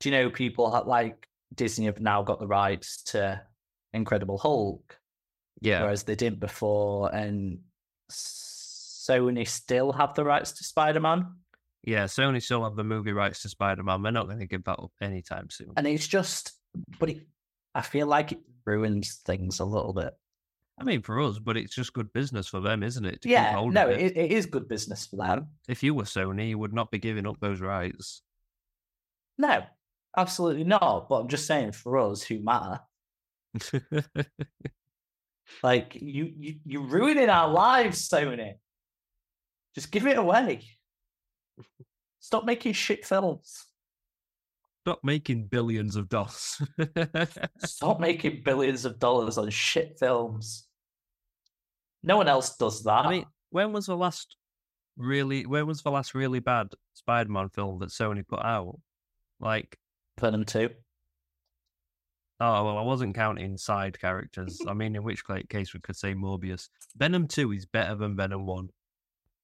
[0.00, 3.40] Do you know people like Disney have now got the rights to
[3.94, 4.98] Incredible Hulk,
[5.62, 5.82] Yeah.
[5.82, 7.60] whereas they didn't before, and
[8.10, 11.26] Sony still have the rights to Spider Man.
[11.84, 14.02] Yeah, Sony still have the movie rights to Spider Man.
[14.02, 15.72] They're not going to give that up anytime soon.
[15.76, 16.52] And it's just,
[16.98, 17.26] but it,
[17.74, 20.12] I feel like it ruins things a little bit.
[20.78, 23.22] I mean, for us, but it's just good business for them, isn't it?
[23.22, 24.00] to keep Yeah, hold no, of it.
[24.00, 25.46] it, it is good business for them.
[25.68, 28.22] If you were Sony, you would not be giving up those rights.
[29.38, 29.64] No,
[30.16, 31.08] absolutely not.
[31.08, 32.80] But I'm just saying for us who matter,
[35.62, 38.54] like you, you, you're ruining our lives, Sony.
[39.74, 40.62] Just give it away.
[42.20, 43.64] Stop making shit films.
[44.84, 46.60] Stop making billions of dollars.
[47.64, 50.65] Stop making billions of dollars on shit films.
[52.06, 53.04] No one else does that.
[53.04, 54.36] I mean, when was the last
[54.96, 55.44] really?
[55.44, 58.78] When was the last really bad Spider-Man film that Sony put out?
[59.40, 59.76] Like,
[60.18, 60.70] Venom 2.
[62.40, 64.60] oh well, I wasn't counting side characters.
[64.66, 66.68] I mean, in which case we could say Morbius.
[66.96, 68.70] Venom Two is better than Venom One.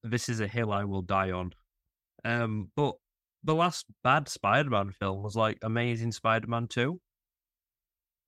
[0.05, 1.53] This is a hill I will die on.
[2.25, 2.94] Um, but
[3.44, 7.01] the last bad Spider-Man film was like Amazing Spider-Man Two.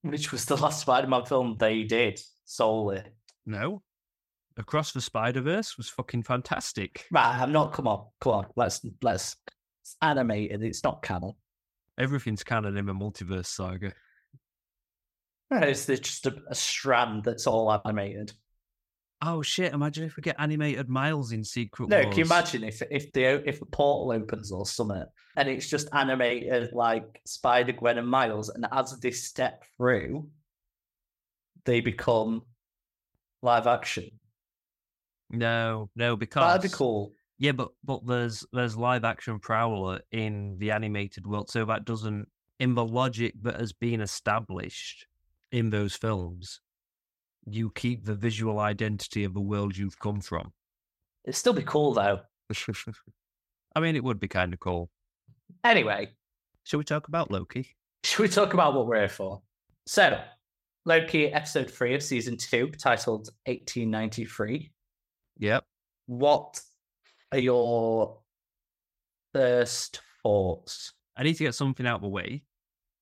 [0.01, 3.01] Which was the last Spider Man film they did solely.
[3.45, 3.81] No,
[4.57, 7.05] Across the Spider Verse was fucking fantastic.
[7.11, 7.73] Right, I'm not.
[7.73, 8.45] Come on, come on.
[8.55, 9.35] Let's let's.
[9.81, 10.63] It's animated.
[10.63, 11.33] It's not canon.
[11.99, 13.93] Everything's canon in the multiverse saga.
[15.51, 18.33] It's just a, a strand that's all animated.
[19.21, 19.73] Oh shit!
[19.73, 22.07] Imagine if we get animated Miles in Secret No, Wars.
[22.09, 25.03] can you imagine if if the if a portal opens or something
[25.37, 30.27] and it's just animated like Spider Gwen and Miles, and as they step through,
[31.65, 32.41] they become
[33.41, 34.09] live action.
[35.29, 37.11] No, no, because That'd be cool.
[37.37, 42.27] Yeah, but but there's there's live action Prowler in the animated world, so that doesn't
[42.59, 45.07] in the logic that has been established
[45.51, 46.61] in those films.
[47.47, 50.53] You keep the visual identity of the world you've come from.
[51.25, 52.21] It'd still be cool though.
[53.75, 54.89] I mean, it would be kind of cool.
[55.63, 56.09] Anyway,
[56.65, 57.75] Shall we talk about Loki?
[58.03, 59.41] should we talk about what we're here for?
[59.85, 60.19] So,
[60.85, 64.71] Loki, episode three of season two, titled 1893.
[65.37, 65.65] Yep.
[66.07, 66.59] What
[67.31, 68.19] are your
[69.33, 70.93] first thoughts?
[71.17, 72.43] I need to get something out of the way.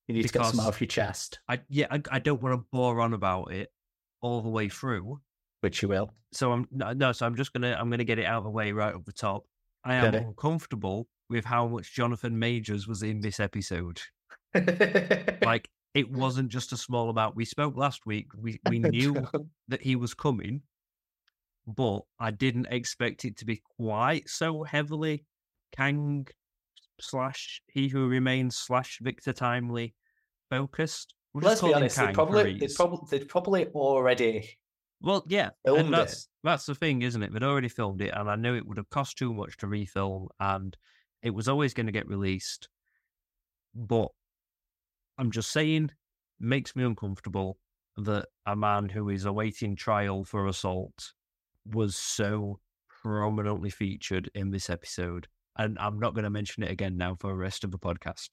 [0.08, 2.60] You need to get some Because- off your chest, I yeah, I, I don't want
[2.60, 3.72] to bore on about it
[4.20, 5.20] all the way through.
[5.60, 6.10] which you will.
[6.32, 8.72] So I'm no, so I'm just gonna I'm gonna get it out of the way
[8.72, 9.44] right up the top.
[9.84, 14.00] I am uncomfortable with how much Jonathan Majors was in this episode.
[15.42, 17.36] Like it wasn't just a small amount.
[17.36, 18.28] We spoke last week.
[18.36, 19.26] We we knew
[19.68, 20.62] that he was coming,
[21.66, 25.24] but I didn't expect it to be quite so heavily
[25.74, 26.26] Kang
[27.00, 29.94] slash He Who Remains slash Victor Timely
[30.50, 31.14] focused.
[31.32, 34.56] We'll Let's be honest, they probably, they probably, they probably already
[35.00, 35.90] Well, yeah, and it.
[35.90, 37.32] that's that's the thing, isn't it?
[37.32, 40.28] They'd already filmed it, and I knew it would have cost too much to refilm,
[40.38, 40.76] and
[41.22, 42.68] it was always going to get released.
[43.74, 44.08] But
[45.18, 45.90] I'm just saying,
[46.38, 47.58] makes me uncomfortable
[47.96, 51.12] that a man who is awaiting trial for assault
[51.66, 52.60] was so
[53.02, 55.28] prominently featured in this episode.
[55.56, 58.30] And I'm not going to mention it again now for the rest of the podcast.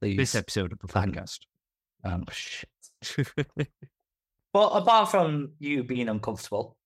[0.00, 0.16] Please.
[0.16, 1.38] This episode of the Thank- podcast.
[2.04, 2.68] Oh, shit.
[4.52, 6.76] But apart from you being uncomfortable,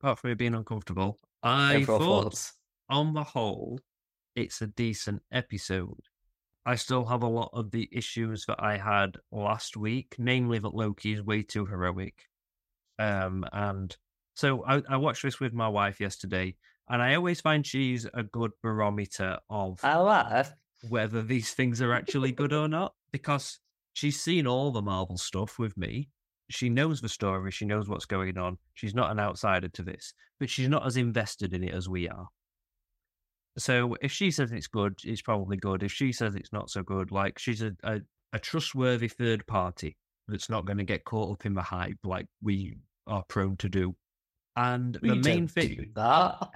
[0.00, 2.52] Apart from it being uncomfortable, I thought thoughts.
[2.88, 3.80] on the whole,
[4.36, 5.98] it's a decent episode.
[6.66, 10.74] I still have a lot of the issues that I had last week, namely that
[10.74, 12.28] Loki is way too heroic.
[13.00, 13.96] Um, and
[14.34, 16.56] so I, I watched this with my wife yesterday,
[16.88, 19.80] and I always find she's a good barometer of
[20.88, 23.60] whether these things are actually good or not because
[23.94, 26.10] she's seen all the Marvel stuff with me.
[26.50, 28.58] She knows the story, she knows what's going on.
[28.74, 32.08] She's not an outsider to this, but she's not as invested in it as we
[32.08, 32.28] are.
[33.56, 35.82] So if she says it's good, it's probably good.
[35.82, 38.00] If she says it's not so good, like she's a, a,
[38.32, 42.26] a trustworthy third party that's not going to get caught up in the hype like
[42.42, 43.94] we are prone to do.
[44.56, 46.48] And the main thing, that.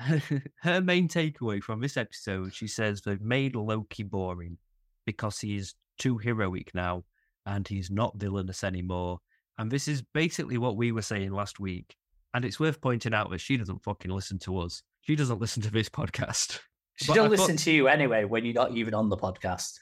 [0.62, 4.58] her main takeaway from this episode, she says they've made Loki boring
[5.04, 7.04] because he is too heroic now
[7.46, 9.18] and he's not villainous anymore.
[9.58, 11.96] And this is basically what we were saying last week.
[12.34, 14.82] And it's worth pointing out that she doesn't fucking listen to us.
[15.00, 16.60] She doesn't listen to this podcast.
[16.96, 19.78] She don't I thought- listen to you anyway when you're not even on the podcast.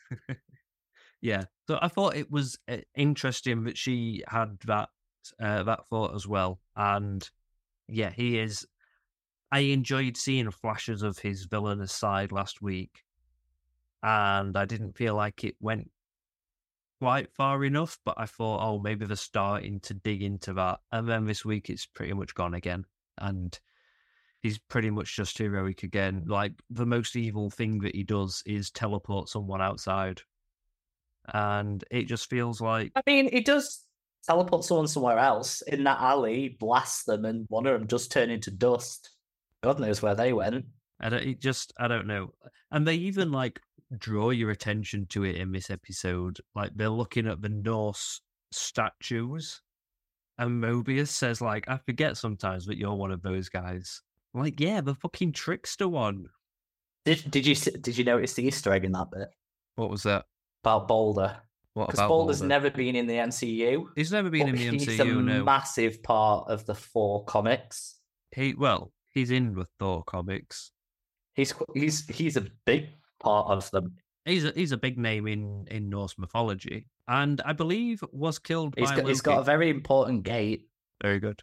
[1.20, 1.44] Yeah.
[1.66, 4.88] So I thought it was uh, interesting that she had that
[5.42, 6.60] uh, that thought as well.
[6.76, 7.28] And
[7.88, 8.66] yeah, he is.
[9.52, 13.04] I enjoyed seeing flashes of his villainous side last week,
[14.02, 15.90] and I didn't feel like it went
[17.00, 17.98] quite far enough.
[18.04, 20.80] But I thought, oh, maybe they're starting to dig into that.
[20.92, 22.84] And then this week, it's pretty much gone again,
[23.18, 23.58] and
[24.42, 26.24] he's pretty much just heroic again.
[26.26, 30.22] Like the most evil thing that he does is teleport someone outside
[31.32, 33.84] and it just feels like I mean, it does
[34.26, 38.30] teleport someone somewhere else in that alley, blast them, and one of them just turn
[38.30, 39.10] into dust.
[39.62, 40.64] God knows where they went.
[41.00, 42.32] I don't, it just I don't know.
[42.70, 43.60] And they even like
[43.98, 46.40] draw your attention to it in this episode.
[46.54, 48.20] Like they're looking at the Norse
[48.52, 49.60] statues,
[50.38, 54.02] and Mobius says like, "I forget sometimes that you're one of those guys."
[54.34, 56.26] I'm like, yeah, the fucking trickster one.
[57.06, 59.28] Did did you did you notice the Easter egg in that bit
[59.76, 60.24] What was that?
[60.62, 61.36] about Balder?
[61.76, 62.48] What Because Balder's Balder?
[62.48, 63.84] never been in the MCU.
[63.96, 64.80] He's never been in the MCU.
[64.88, 67.96] he's a No, massive part of the Thor comics.
[68.34, 70.72] he well, he's in with Thor comics.
[71.34, 72.88] He's he's he's a big
[73.20, 73.92] part of them.
[74.24, 78.74] He's a, he's a big name in, in Norse mythology, and I believe was killed
[78.78, 79.08] He's by got, Loki.
[79.10, 80.62] he's got a very important gate.
[81.02, 81.42] Very good.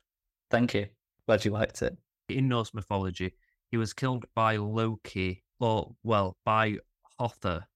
[0.50, 0.88] Thank you.
[1.28, 1.96] Glad you liked it.
[2.30, 3.36] In Norse mythology,
[3.70, 6.78] he was killed by Loki, or well, by
[7.20, 7.68] Hother.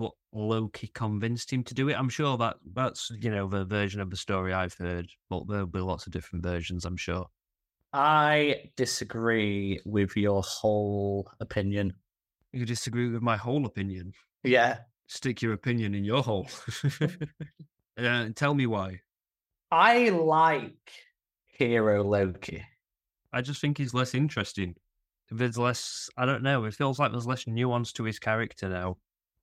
[0.00, 1.94] But Loki convinced him to do it.
[1.94, 5.66] I'm sure that that's you know the version of the story I've heard, but there'll
[5.66, 6.84] be lots of different versions.
[6.84, 7.26] I'm sure.
[7.92, 11.94] I disagree with your whole opinion.
[12.52, 14.12] You disagree with my whole opinion.
[14.42, 14.78] Yeah,
[15.10, 16.48] Stick your opinion in your hole.
[17.98, 19.00] uh, tell me why.
[19.68, 20.92] I like
[21.48, 22.64] Hero Loki.
[23.32, 24.76] I just think he's less interesting.
[25.28, 28.98] There's less, I don't know, it feels like there's less nuance to his character now.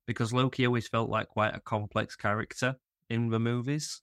[0.08, 2.74] Because Loki always felt like quite a complex character
[3.10, 4.00] in the movies,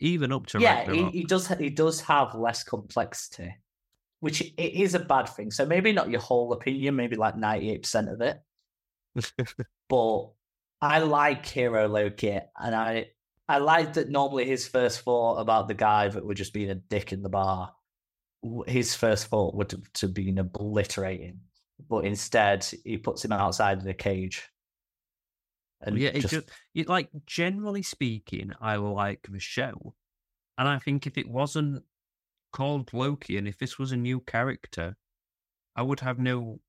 [0.00, 1.48] even up to yeah, he, he does.
[1.48, 3.56] He does have less complexity,
[4.20, 5.50] which it is a bad thing.
[5.50, 8.38] So maybe not your whole opinion, maybe like ninety eight percent of it.
[9.88, 10.30] But
[10.82, 13.06] I like Hero Loki, and I
[13.48, 16.74] I like that normally his first thought about the guy that would just being a
[16.74, 17.72] dick in the bar,
[18.66, 21.40] his first thought would to, to being obliterating,
[21.88, 24.42] but instead he puts him outside of the cage.
[25.80, 29.94] And yeah, it just, just, it, like generally speaking, I like the show,
[30.56, 31.84] and I think if it wasn't
[32.52, 34.96] called Loki, and if this was a new character,
[35.74, 36.60] I would have no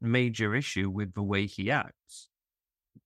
[0.00, 2.28] major issue with the way he acts.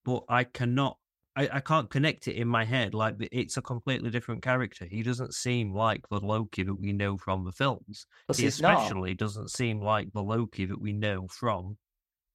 [0.04, 0.98] But I cannot,
[1.34, 2.94] I, I can't connect it in my head.
[2.94, 4.84] Like it's a completely different character.
[4.84, 8.06] He doesn't seem like the Loki that we know from the films.
[8.28, 8.74] but He he's not.
[8.78, 11.76] especially doesn't seem like the Loki that we know from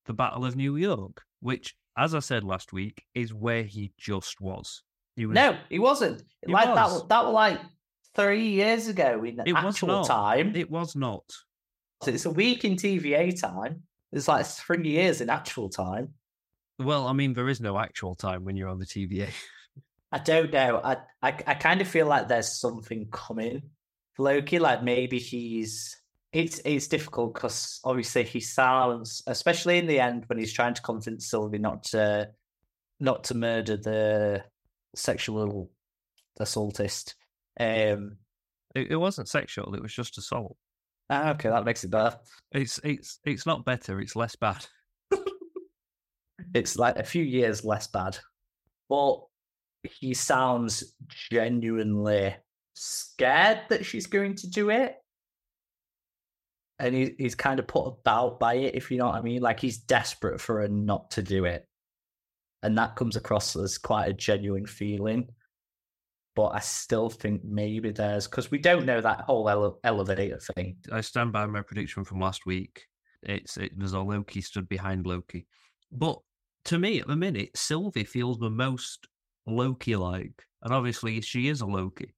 [0.06, 4.42] the Battle of New York, which, as I said last week, is where he just
[4.42, 4.84] was.
[5.16, 6.24] He was No, he wasn't.
[6.46, 6.76] He like that.
[6.76, 6.94] was.
[6.94, 7.60] was- That was like
[8.16, 10.56] three years ago in It actual time.
[10.56, 11.24] It was not.
[12.04, 13.84] So it's a week in TVA time.
[14.12, 16.14] It's like three years in actual time.
[16.80, 19.30] Well, I mean, there is no actual time when you're on the TVA.
[20.12, 20.82] I don't know.
[20.84, 23.64] I I, I kind of feel like there's something coming.
[24.18, 25.98] Loki, like maybe he's.
[26.36, 30.82] It's it's difficult because obviously he sounds, especially in the end when he's trying to
[30.82, 32.30] convince Sylvie not to,
[33.00, 34.44] not to murder the
[34.96, 35.72] sexual
[36.38, 37.16] assaultist.
[37.58, 38.18] Um,
[38.76, 39.74] It, it wasn't sexual.
[39.76, 40.58] It was just assault.
[41.10, 42.18] ah, okay, that makes it better.
[42.52, 44.02] It's it's it's not better.
[44.02, 44.66] It's less bad.
[46.54, 48.18] It's like a few years less bad,
[48.90, 49.22] but
[49.84, 52.36] he sounds genuinely
[52.74, 54.96] scared that she's going to do it.
[56.80, 59.42] And he, he's kind of put about by it, if you know what I mean.
[59.42, 61.68] Like he's desperate for her not to do it.
[62.64, 65.30] And that comes across as quite a genuine feeling.
[66.36, 70.76] But I still think maybe there's, because we don't know that whole ele- elevator thing.
[70.92, 72.88] I stand by my prediction from last week.
[73.24, 75.48] It's it was a Loki stood behind Loki,
[75.92, 76.20] but
[76.66, 79.08] to me at the minute, Sylvie feels the most
[79.48, 82.14] Loki like, and obviously she is a Loki,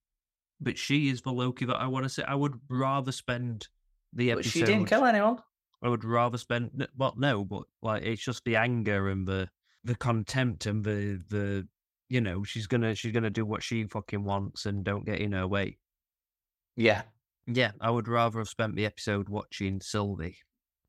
[0.60, 2.24] but she is the Loki that I want to say.
[2.24, 3.68] I would rather spend
[4.14, 4.50] the But episode.
[4.52, 5.38] she didn't kill anyone.
[5.84, 9.50] I would rather spend well, no, but like it's just the anger and the
[9.84, 11.68] the contempt and the the
[12.10, 15.34] you know she's gonna she's gonna do what she fucking wants and don't get in
[15.34, 15.78] her way.
[16.76, 17.04] Yeah.
[17.50, 20.38] Yeah, I would rather have spent the episode watching Sylvie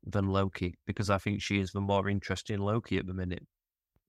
[0.03, 3.45] than Loki because I think she is the more interesting Loki at the minute.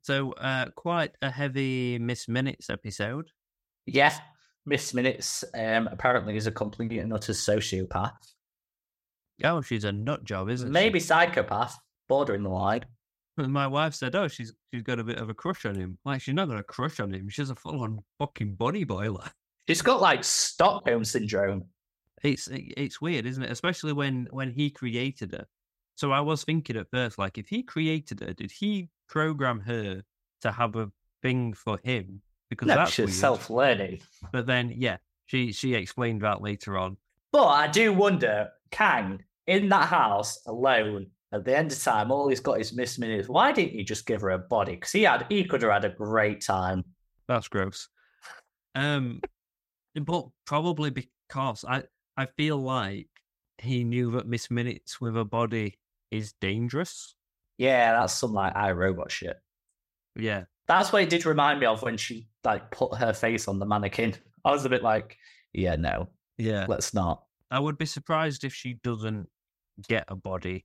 [0.02, 3.28] So, uh, quite a heavy Miss Minutes episode.
[3.86, 4.14] Yeah.
[4.66, 8.14] Miss Minutes um, apparently is a complete and utter sociopath.
[9.44, 10.70] Oh, she's a nut job, isn't it?
[10.70, 11.06] Maybe she?
[11.06, 11.76] psychopath,
[12.08, 12.84] bordering the line.
[13.36, 16.20] My wife said, "Oh, she's she's got a bit of a crush on him." Like
[16.20, 17.28] she's not got a crush on him.
[17.28, 19.24] She's a full-on fucking body boiler.
[19.68, 21.64] She's got like Stockholm syndrome.
[22.24, 23.50] It's it's weird, isn't it?
[23.52, 25.46] Especially when when he created her.
[25.94, 30.02] So I was thinking at first, like, if he created her, did he program her
[30.40, 30.90] to have a
[31.22, 32.20] thing for him?
[32.48, 33.14] Because No, that's she's weird.
[33.16, 34.00] self-learning.
[34.32, 36.96] But then, yeah, she she explained that later on.
[37.30, 42.28] But I do wonder, Kang in that house alone at the end of time, all
[42.28, 43.28] he's got is Miss Minutes.
[43.28, 44.76] Why didn't you just give her a body?
[44.76, 46.84] Because he had, he could have had a great time.
[47.28, 47.88] That's gross.
[48.74, 49.20] Um,
[49.94, 51.82] but probably because I
[52.16, 53.08] I feel like
[53.58, 55.78] he knew that Miss Minutes with a body
[56.10, 57.16] is dangerous.
[57.58, 59.36] Yeah, that's some like iRobot shit.
[60.16, 63.58] Yeah, That's what it did remind me of when she like put her face on
[63.58, 64.14] the mannequin.
[64.44, 65.16] I was a bit like,
[65.52, 66.66] yeah, no, yeah.
[66.68, 67.24] let's not.
[67.50, 69.28] I would be surprised if she doesn't
[69.88, 70.64] get a body.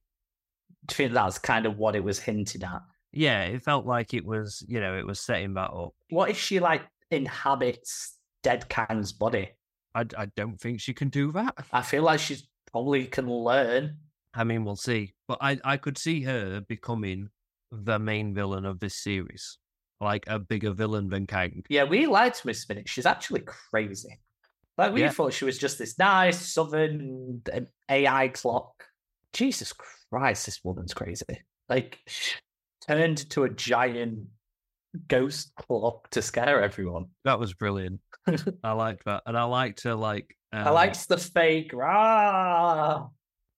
[0.87, 2.81] Do you think that's kind of what it was hinted at?
[3.11, 5.91] Yeah, it felt like it was, you know, it was setting that up.
[6.09, 9.49] What if she like inhabits dead Kang's body?
[9.93, 11.55] I, I don't think she can do that.
[11.71, 13.97] I feel like she's probably can learn.
[14.33, 15.13] I mean, we'll see.
[15.27, 17.29] But I, I could see her becoming
[17.71, 19.57] the main villain of this series,
[20.01, 21.63] like a bigger villain than Kang.
[21.69, 22.91] Yeah, we lied to Miss Minutes.
[22.91, 24.19] She's actually crazy.
[24.77, 25.09] Like we Yeah.
[25.11, 27.41] thought she was just this nice southern
[27.89, 28.83] AI clock.
[29.35, 29.73] Jesus
[30.09, 31.25] Christ, this woman's crazy.
[31.67, 31.99] Like
[32.87, 34.27] turned into a giant
[35.09, 37.07] ghost clock to scare everyone.
[37.25, 37.99] That was brilliant.
[38.63, 40.35] I liked that, and I liked her like.
[40.53, 43.07] Um, I liked the fake rah.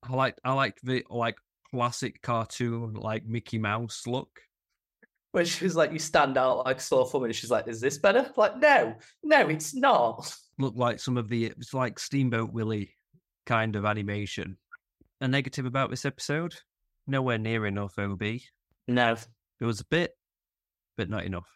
[0.03, 0.39] I liked.
[0.43, 1.37] I liked the like
[1.71, 4.29] classic cartoon like Mickey Mouse look.
[5.31, 7.99] When she was like, "You stand out like sore thumb," and she's like, "Is this
[7.99, 10.35] better?" Like, no, no, it's not.
[10.57, 11.45] Looked like some of the.
[11.45, 12.95] It's like Steamboat Willie
[13.45, 14.57] kind of animation.
[15.21, 16.55] A negative about this episode?
[17.07, 17.97] Nowhere near enough.
[17.97, 18.21] Ob.
[18.87, 19.15] No,
[19.59, 20.11] It was a bit,
[20.95, 21.49] but not enough.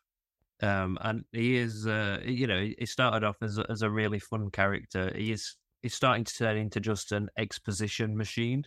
[0.61, 4.19] Um, and he is, uh, you know, he started off as a, as a really
[4.19, 5.11] fun character.
[5.15, 8.63] He is he's starting to turn into just an exposition machine.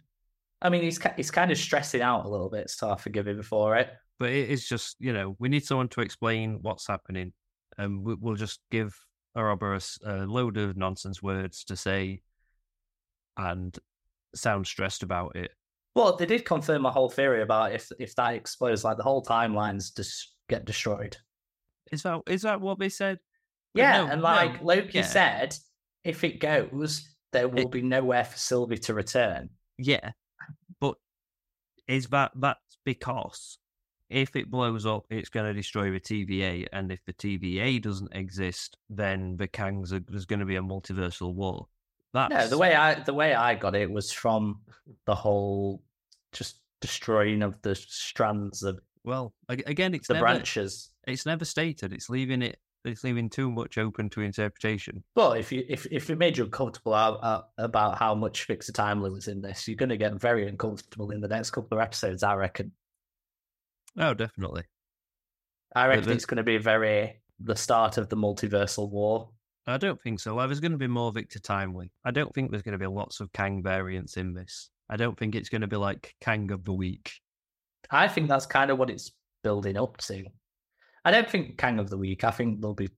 [0.62, 3.42] I mean he's he's kind of stressing out a little bit, so I forgive him
[3.42, 3.90] for it.
[4.18, 7.32] But it is just, you know, we need someone to explain what's happening,
[7.78, 8.96] and we, we'll just give
[9.36, 12.22] Aroba a, s- a load of nonsense words to say,
[13.36, 13.76] and
[14.36, 15.50] sound stressed about it.
[15.94, 19.22] Well, they did confirm my whole theory about if if that explodes, like the whole
[19.22, 21.16] timelines just get destroyed.
[21.92, 23.18] Is that is that what they said?
[23.74, 25.02] Yeah, no, and no, like Loki yeah.
[25.02, 25.56] said,
[26.04, 29.50] if it goes, there will It- be nowhere for Sylvie to return.
[29.78, 30.12] Yeah,
[30.80, 30.96] but
[31.88, 33.58] is that that's because
[34.10, 38.14] if it blows up, it's going to destroy the TVA, and if the TVA doesn't
[38.14, 41.66] exist, then the Kangs are, there's going to be a multiversal war.
[42.14, 44.60] That's No, the way I the way I got it was from
[45.04, 45.82] the whole
[46.32, 50.90] just destroying of the strands of well again, it's the never, branches.
[51.06, 51.92] It's never stated.
[51.92, 52.58] It's leaving it.
[52.84, 55.02] It's leaving too much open to interpretation.
[55.14, 58.66] But if you if if it made you uncomfortable out, out- about how much Fix
[58.66, 61.76] the Time was in this, you're going to get very uncomfortable in the next couple
[61.76, 62.22] of episodes.
[62.22, 62.72] I reckon.
[63.98, 64.64] Oh, definitely.
[65.74, 69.30] I reckon it's going to be very the start of the multiversal war.
[69.66, 70.36] I don't think so.
[70.36, 71.90] There's going to be more Victor Timely.
[72.04, 74.70] I don't think there's going to be lots of Kang variants in this.
[74.90, 77.12] I don't think it's going to be like Kang of the Week.
[77.90, 79.12] I think that's kind of what it's
[79.42, 80.24] building up to.
[81.04, 82.24] I don't think Kang of the Week.
[82.24, 82.90] I think there'll be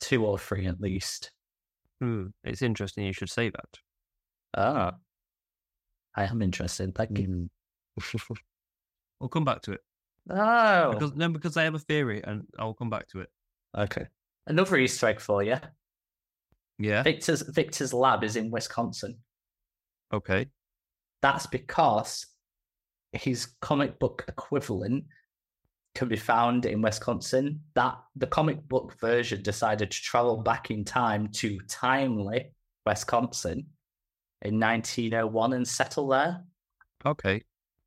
[0.00, 1.30] two or three at least.
[2.00, 3.78] Hmm, it's interesting you should say that.
[4.56, 4.94] Ah,
[6.14, 6.94] I am interested.
[6.94, 7.48] Thank you.
[7.98, 8.28] Mm.
[9.20, 9.80] we'll come back to it
[10.28, 13.28] Oh, because no, because I have a theory, and I'll come back to it.
[13.76, 14.06] okay.
[14.46, 15.56] Another Easter egg for you.
[16.78, 17.02] Yeah.
[17.02, 19.16] Victor's Victor's lab is in Wisconsin.
[20.12, 20.46] Okay.
[21.22, 22.26] That's because
[23.12, 25.04] his comic book equivalent
[25.94, 27.60] can be found in Wisconsin.
[27.74, 32.52] That the comic book version decided to travel back in time to timely
[32.84, 33.66] Wisconsin
[34.42, 36.42] in 1901 and settle there.
[37.06, 37.42] Okay.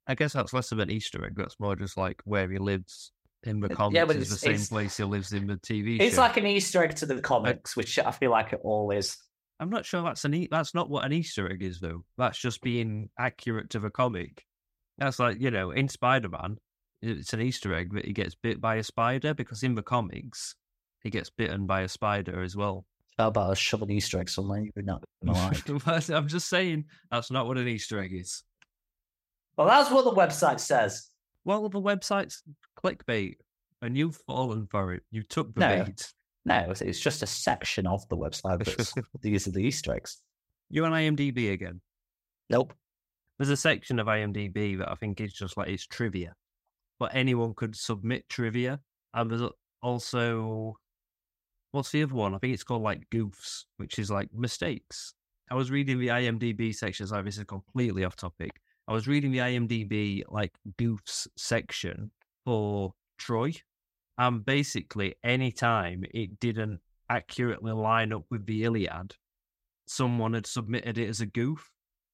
[0.08, 1.34] I guess that's less of an Easter egg.
[1.36, 3.12] That's more just like where he lives
[3.48, 6.00] in the comics yeah, but is the same it's- place he lives in the TV
[6.00, 6.22] It's show.
[6.22, 9.18] like an Easter egg to the comics, which I feel like it all is.
[9.60, 12.04] I'm not sure that's an e- that's not what an Easter egg is though.
[12.18, 14.44] That's just being accurate to the comic.
[15.00, 16.58] That's like you know in Spider Man,
[17.02, 20.56] it's an Easter egg that he gets bit by a spider because in the comics
[21.04, 22.86] he gets bitten by a spider as well.
[23.18, 25.04] How about us shoving Easter eggs somewhere you're not?
[25.88, 28.44] I'm just saying that's not what an Easter egg is.
[29.58, 31.08] well, that's what the website says.
[31.48, 32.44] Well, the website's
[32.78, 33.36] clickbait,
[33.82, 35.04] and you've fallen for it.
[35.12, 35.84] You took the No.
[35.86, 36.14] bait.
[36.44, 38.66] No, it's- just a section of the website.
[39.22, 40.22] These are the Easter eggs.
[40.70, 41.80] You're on IMDb again.
[42.50, 42.74] Nope.
[43.38, 46.36] There's a section of IMDb that I think is just like it's trivia,
[47.00, 48.82] but anyone could submit trivia.
[49.14, 49.50] And there's
[49.82, 50.76] also
[51.72, 52.36] what's the other one?
[52.36, 55.14] I think it's called like goofs, which is like mistakes.
[55.50, 57.08] I was reading the IMDb section.
[57.08, 58.60] Sorry, this is completely off topic.
[58.88, 62.12] I was reading the IMDb like goofs section
[62.46, 63.54] for Troy,
[64.18, 66.80] and basically any time it didn't
[67.10, 69.16] accurately line up with the Iliad,
[69.88, 71.70] someone had submitted it as a goof.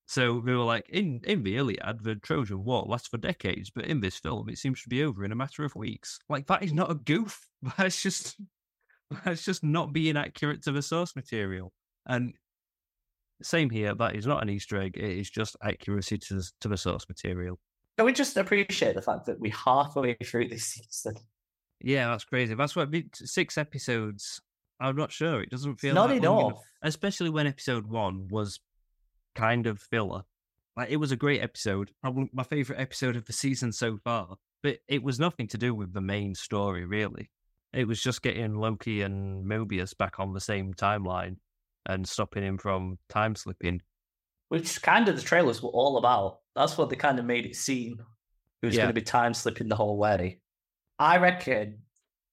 [0.05, 3.85] So they were like, in in the Iliad, the Trojan War lasts for decades, but
[3.85, 6.19] in this film, it seems to be over in a matter of weeks.
[6.29, 7.47] Like that is not a goof.
[7.77, 8.35] That's just
[9.23, 11.71] that's just not being accurate to the source material.
[12.07, 12.33] And
[13.43, 14.97] same here, that is not an Easter egg.
[14.97, 17.59] It is just accuracy to the- to the source material.
[17.97, 21.15] Can we just appreciate the fact that we halfway through this season?
[21.79, 22.53] Yeah, that's crazy.
[22.55, 24.41] That's what six episodes.
[24.79, 25.41] I'm not sure.
[25.41, 26.45] It doesn't feel Not enough.
[26.51, 26.61] enough.
[26.81, 28.59] especially when episode one was
[29.35, 30.23] kind of filler.
[30.75, 34.37] Like it was a great episode, probably my favorite episode of the season so far.
[34.63, 37.29] But it was nothing to do with the main story, really.
[37.73, 41.37] It was just getting Loki and Mobius back on the same timeline
[41.87, 43.81] and stopping him from time slipping.
[44.49, 46.39] Which kind of the trailers were all about.
[46.55, 47.99] That's what they kind of made it seem.
[48.61, 48.83] It was Yeah.
[48.83, 50.39] going to be time slipping the whole way.
[50.99, 51.79] I reckon,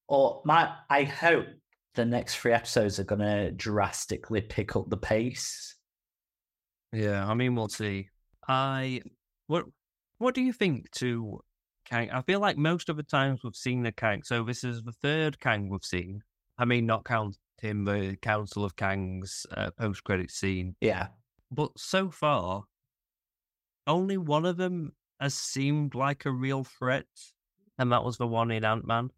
[0.06, 1.46] or my, I hope
[1.94, 5.76] the next three episodes are going to drastically pick up the pace.
[6.92, 8.08] Yeah, I mean, we'll see.
[8.46, 9.00] I
[9.46, 9.64] what
[10.18, 11.40] what do you think to
[11.84, 12.10] Kang?
[12.10, 14.22] I feel like most of the times we've seen the Kang.
[14.24, 16.22] So this is the third Kang we've seen.
[16.58, 17.04] I mean, not
[17.60, 21.08] counting the Council of Kangs uh, post credit scene, Yeah.
[21.50, 22.64] but so far,
[23.86, 27.06] only one of them has seemed like a real threat,
[27.78, 29.10] and that was the one in Ant Man.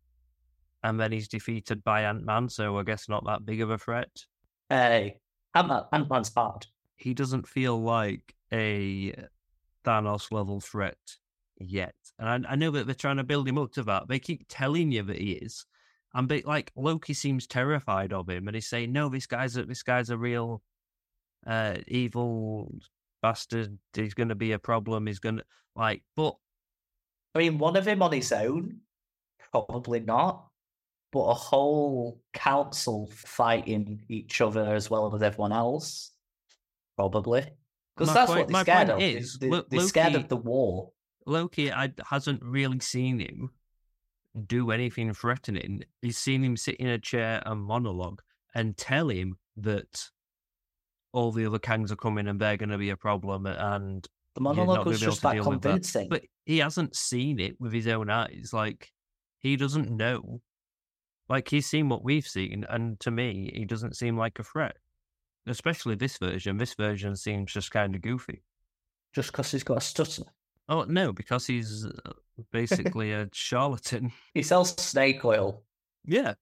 [0.84, 3.78] And then he's defeated by Ant Man, so I guess not that big of a
[3.78, 4.24] threat.
[4.68, 5.18] Hey,
[5.54, 6.66] Ant-Man, Ant-Man's bad.
[6.96, 9.12] he doesn't feel like a
[9.84, 10.96] Thanos level threat
[11.58, 11.94] yet.
[12.18, 14.08] And I, I know that they're trying to build him up to that.
[14.08, 15.66] They keep telling you that he is.
[16.14, 19.64] And they, like Loki seems terrified of him and he's saying, No, this guy's a
[19.64, 20.62] this guy's a real
[21.46, 22.74] uh evil
[23.22, 23.78] bastard.
[23.94, 25.06] He's gonna be a problem.
[25.06, 25.42] He's gonna
[25.74, 26.36] like but
[27.34, 28.80] I mean, one of him on his own,
[29.52, 30.48] probably not.
[31.12, 36.10] But a whole council fighting each other as well as everyone else,
[36.96, 37.46] probably.
[37.96, 39.00] Because that's point- what they're scared of.
[39.00, 40.90] is, they, Lo- they're scared of the war.
[41.26, 43.50] Loki I, hasn't really seen him
[44.46, 45.84] do anything threatening.
[46.00, 48.20] He's seen him sit in a chair and monologue
[48.54, 50.08] and tell him that
[51.12, 54.40] all the other Kangs are coming and they're going to be a problem and The
[54.40, 55.50] monologue was just that with that.
[55.62, 56.08] convincing.
[56.08, 58.50] but he hasn't seen it with his own eyes.
[58.52, 58.90] Like
[59.38, 60.40] he doesn't know.
[61.28, 64.76] Like he's seen what we've seen, and to me, he doesn't seem like a threat.
[65.46, 66.56] Especially this version.
[66.58, 68.42] This version seems just kind of goofy.
[69.14, 70.24] just because he's got a stutter.
[70.72, 72.12] Oh no, because he's uh,
[72.50, 74.10] basically a charlatan.
[74.32, 75.62] He sells snake oil.
[76.06, 76.34] Yeah,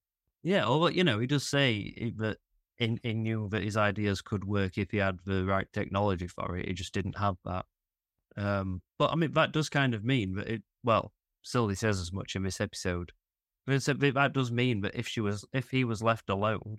[0.44, 0.64] yeah.
[0.64, 2.36] Although you know, he does say that
[2.76, 6.56] he, he knew that his ideas could work if he had the right technology for
[6.56, 6.68] it.
[6.68, 7.66] He just didn't have that.
[8.36, 10.62] Um, but I mean, that does kind of mean that it.
[10.84, 11.12] Well,
[11.42, 13.10] Sylvie says as much in this episode.
[13.66, 16.78] But that does mean that if she was, if he was left alone,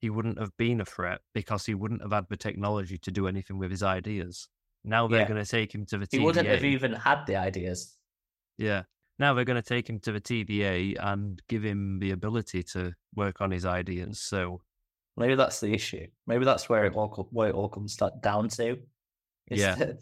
[0.00, 3.26] he wouldn't have been a threat because he wouldn't have had the technology to do
[3.26, 4.48] anything with his ideas.
[4.84, 5.28] Now they're Yeah.
[5.28, 7.96] going to take him to the He wouldn't have even had the ideas.
[8.56, 8.82] Yeah.
[9.18, 12.94] Now they're going to take him to the TVA and give him the ability to
[13.14, 14.20] work on his ideas.
[14.20, 14.60] So
[15.16, 16.06] Maybe that's the issue.
[16.28, 18.78] Maybe that's where it all where it all comes down to.
[19.50, 19.92] Yeah.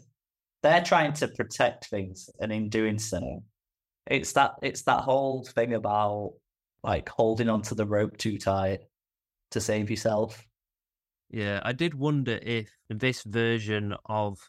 [0.61, 3.43] they're trying to protect things, and in doing so,
[4.05, 6.33] it's that it's that whole thing about
[6.83, 8.81] like holding onto the rope too tight
[9.51, 10.45] to save yourself.
[11.31, 14.39] Yeah, I did wonder if this version of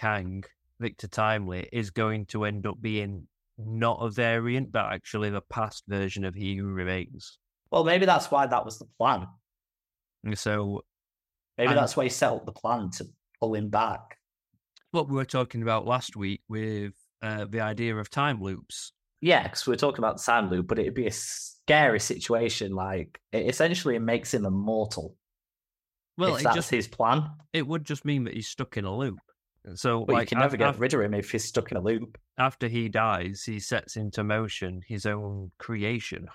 [0.00, 0.42] Kang,
[0.78, 3.26] Victor Timely, is going to end up being
[3.58, 7.38] not a variant, but actually the past version of He Who Remains.
[7.70, 9.26] Well, maybe that's why that was the plan.
[10.34, 10.82] So,
[11.58, 13.04] Maybe And- that's why he set up the plan to
[13.38, 14.16] pull him back.
[14.92, 18.92] what we were talking about last week with uh, the idea of time loops.
[19.20, 22.72] Yeah, because we're talking about the time loop, but it'd be a scary situation.
[22.74, 25.14] Like it essentially makes him immortal.
[26.16, 27.30] Well, if that's just his plan.
[27.52, 29.18] it would just mean that he's stuck in a loop.
[29.74, 31.76] So, But like, you can never af- get rid of him if he's stuck in
[31.76, 32.16] a loop.
[32.38, 36.28] after he dies, he sets into motion his own creation.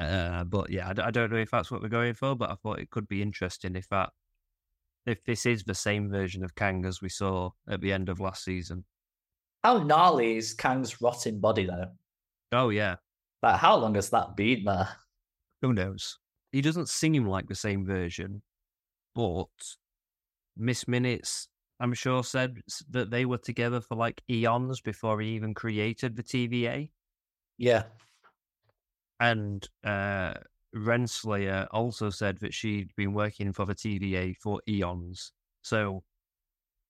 [0.00, 2.80] Uh, but yeah, I don't know if that's what we're going for, but I thought
[2.80, 4.10] it could be interesting if that,
[5.06, 8.18] if this is the same version of Kang as we saw at the end of
[8.18, 8.84] last season.
[9.62, 11.92] How gnarly is Kang's rotting body though?
[12.50, 12.96] Oh yeah,
[13.42, 14.88] Like how long has that been there?
[15.62, 16.18] who knows?
[16.50, 18.42] He doesn't seem like the same version,
[19.14, 19.46] but
[20.56, 21.48] Miss Minutes,
[21.80, 22.58] I'm sure, said
[22.90, 26.90] that they were together for like eons before he even created the TVA.
[27.58, 27.84] Yeah.
[29.20, 30.34] And uh,
[30.74, 35.32] Renslayer also said that she'd been working for the TVA for eons.
[35.62, 36.04] So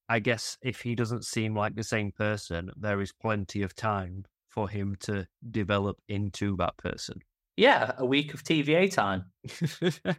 [0.08, 4.24] I guess if he doesn't seem like the same person, there is plenty of time
[4.48, 7.20] for him to develop into that person.
[7.56, 9.26] Yeah, a week of TVA time.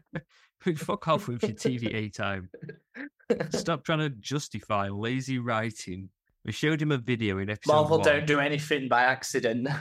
[0.77, 2.49] Fuck off with your TVA time.
[2.97, 3.35] Oh?
[3.51, 6.09] Stop trying to justify lazy writing.
[6.43, 8.07] We showed him a video in episode Marvel one.
[8.07, 9.67] don't do anything by accident.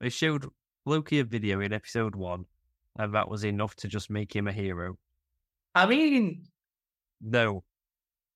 [0.00, 0.48] They showed
[0.84, 2.46] Loki a video in episode one,
[2.98, 4.98] and that was enough to just make him a hero.
[5.76, 6.46] I mean,
[7.20, 7.62] No,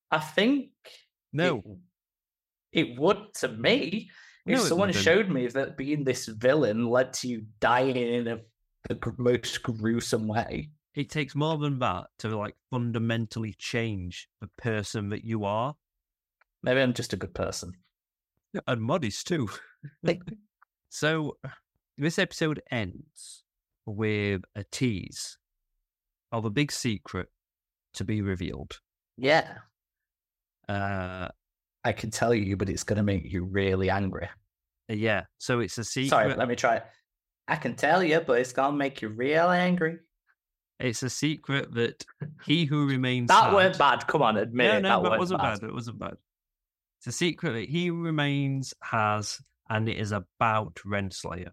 [0.09, 0.69] I think
[1.33, 1.61] no,
[2.71, 4.09] it, it would to me.
[4.45, 8.39] If No, someone showed me that being this villain led to you dying in a,
[8.87, 15.09] the most gruesome way, it takes more than that to like fundamentally change the person
[15.09, 15.75] that you are,
[16.63, 17.73] maybe I'm just a good person.
[18.65, 19.47] and modest too.
[20.89, 21.37] So,
[21.97, 23.43] this episode ends
[23.85, 25.37] with a tease
[26.31, 27.27] of a big secret
[27.95, 28.79] to be revealed.
[29.17, 29.57] Yeah,
[30.69, 31.27] Uh,
[31.83, 34.29] I can tell you, but it's going to make you really angry.
[34.87, 35.25] yeah.
[35.37, 36.09] So it's a secret.
[36.09, 36.85] Sorry, let me try it.
[37.47, 39.99] I can tell you, but it's going to make you real angry.
[40.79, 42.05] It's a secret that
[42.45, 43.29] he who remains.
[43.29, 44.05] That had- weren't bad.
[44.07, 44.81] Come on, admit no, it.
[44.81, 45.59] no, that that wasn't bad.
[45.61, 45.69] bad.
[45.69, 46.17] It wasn't bad.
[46.99, 51.51] It's a secret that he who remains has, and it is about Renslayer.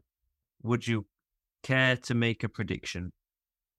[0.63, 1.07] Would you
[1.63, 3.13] care to make a prediction?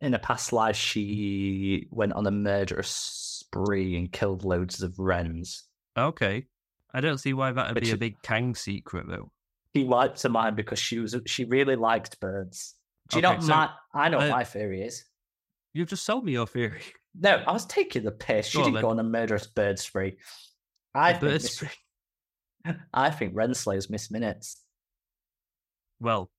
[0.02, 5.64] In a past life, she went on a murderous spree and killed loads of wrens.
[5.98, 6.46] Okay.
[6.94, 9.32] I don't see why that would be a big Kang secret, though.
[9.74, 12.76] He wiped her mind because she was she really liked birds.
[13.10, 15.04] Do you know Okay, what so, my I know what uh, my theory is?
[15.76, 16.82] You've just sold me your theory.
[17.18, 18.46] No, I was taking the piss.
[18.48, 18.82] She on, didn't then.
[18.82, 20.18] go on a murderous bird spree.
[20.94, 21.70] I A think bird spree.
[22.94, 24.62] I think Renslayer's Miss Minutes.
[26.02, 26.30] Well,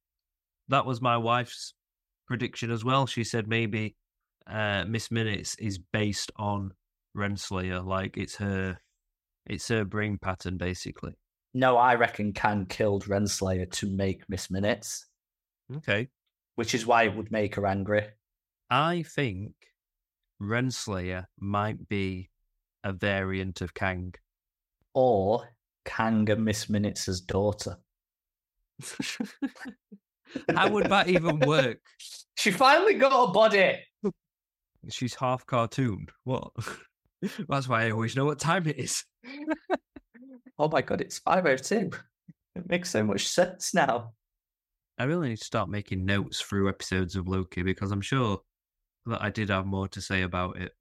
[0.68, 1.72] that was my wife's
[2.26, 3.06] prediction as well.
[3.06, 3.96] She said maybe
[4.46, 6.72] uh, Miss Minutes is based on
[7.16, 8.78] Renslayer, like it's her,
[9.46, 11.14] it's her brain pattern basically.
[11.54, 15.06] No, I reckon Kang killed Renslayer to make Miss Minutes,
[15.74, 16.08] Okay,
[16.56, 18.08] which is why it would make her angry.
[18.70, 19.52] I think
[20.40, 22.30] Renslayer might be
[22.84, 24.14] a variant of Kang.
[24.94, 25.48] Or
[25.84, 27.78] Kang and Miss Minutes' daughter.
[30.54, 31.78] How would that even work?
[32.38, 33.78] She finally got a body.
[34.90, 36.08] She's half cartoon.
[36.24, 36.50] What?
[37.48, 39.04] That's why I always know what time it is.
[40.58, 41.90] Oh my god, it's 502.
[42.54, 44.12] It makes so much sense now.
[44.98, 48.40] I really need to start making notes through episodes of Loki because I'm sure
[49.06, 50.72] that I did have more to say about it.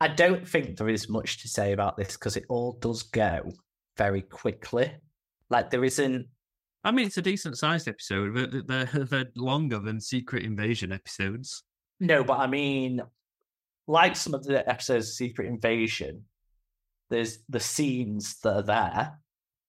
[0.00, 3.52] I don't think there is much to say about this because it all does go
[3.96, 4.92] very quickly.
[5.48, 6.26] Like there isn't
[6.84, 11.62] I mean, it's a decent sized episode, but they're, they're longer than Secret Invasion episodes.
[12.00, 13.00] no, but I mean,
[13.86, 16.24] like some of the episodes of Secret Invasion,
[17.10, 19.18] there's the scenes that are there.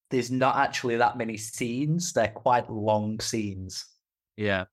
[0.09, 2.13] There's not actually that many scenes.
[2.13, 3.85] They're quite long scenes.
[4.37, 4.65] Yeah.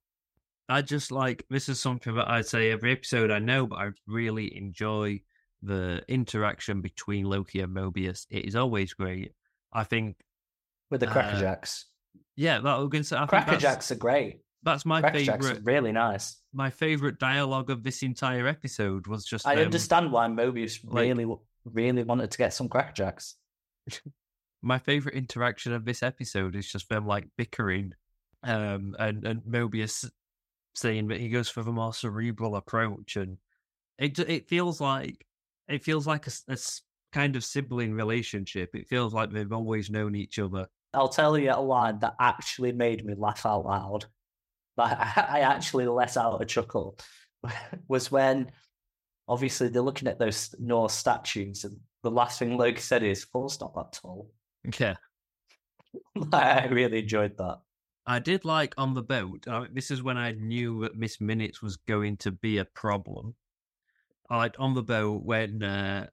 [0.71, 3.89] I just like this is something that I say every episode I know, but I
[4.07, 5.21] really enjoy
[5.63, 8.27] the interaction between Loki and Mobius.
[8.31, 9.33] It is always great.
[9.73, 10.17] I think,
[10.91, 11.85] With the Uh, Crackerjacks.
[12.37, 12.77] yeah, that
[13.09, 13.21] to.
[13.21, 14.41] I Crackerjacks are great.
[14.63, 15.63] That's my favorite.
[15.65, 16.37] really nice.
[16.53, 19.47] My favorite dialogue of this entire episode was just.
[19.47, 21.27] I them- understand why Mobius like- really,
[21.65, 23.35] really wanted to get some crackerjacks.
[24.63, 27.95] my favorite interaction of this episode is just them like bickering,
[28.43, 30.09] um, and and Mobius
[30.81, 33.39] saying that he goes for the more cerebral approach, and
[33.99, 35.25] it it feels like
[35.69, 36.57] it feels like a
[37.13, 38.71] kind of sibling relationship.
[38.75, 40.67] It feels like they've always known each other.
[40.93, 44.07] I'll tell you a line that actually made me laugh out loud.
[44.77, 46.99] Like I, I actually let out a chuckle.
[47.89, 48.51] Was when
[49.29, 53.61] obviously they're looking at those Norse statues, and the last thing Loki said is, "Thor's
[53.61, 54.31] not that tall."
[54.79, 54.97] Yeah.
[56.33, 57.59] I really enjoyed that.
[58.07, 59.47] I did like on the boat.
[59.49, 63.35] I, this is when I knew that Miss Minutes was going to be a problem.
[64.29, 66.07] I liked on the boat when uh,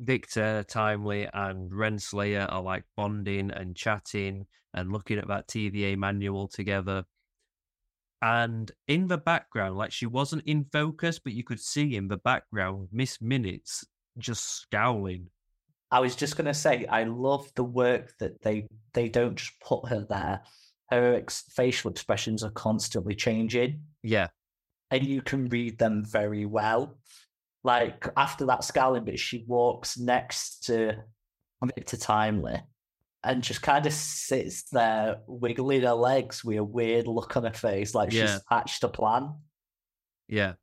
[0.00, 6.48] Victor, Timely, and Renslayer are like bonding and chatting and looking at that TVA manual
[6.48, 7.04] together.
[8.22, 12.16] And in the background, like she wasn't in focus, but you could see in the
[12.16, 13.84] background Miss Minutes
[14.18, 15.26] just scowling.
[15.90, 19.88] I was just gonna say, I love the work that they they don't just put
[19.88, 20.42] her there.
[20.92, 23.80] Her ex- facial expressions are constantly changing.
[24.02, 24.28] Yeah,
[24.90, 26.98] and you can read them very well.
[27.64, 30.96] Like after that scowling bit, she walks next to
[31.76, 32.60] Victor Timely
[33.24, 37.52] and just kind of sits there wiggling her legs with a weird look on her
[37.52, 38.26] face, like Yeah.
[38.26, 39.34] she's hatched a plan.
[40.28, 40.54] yeah,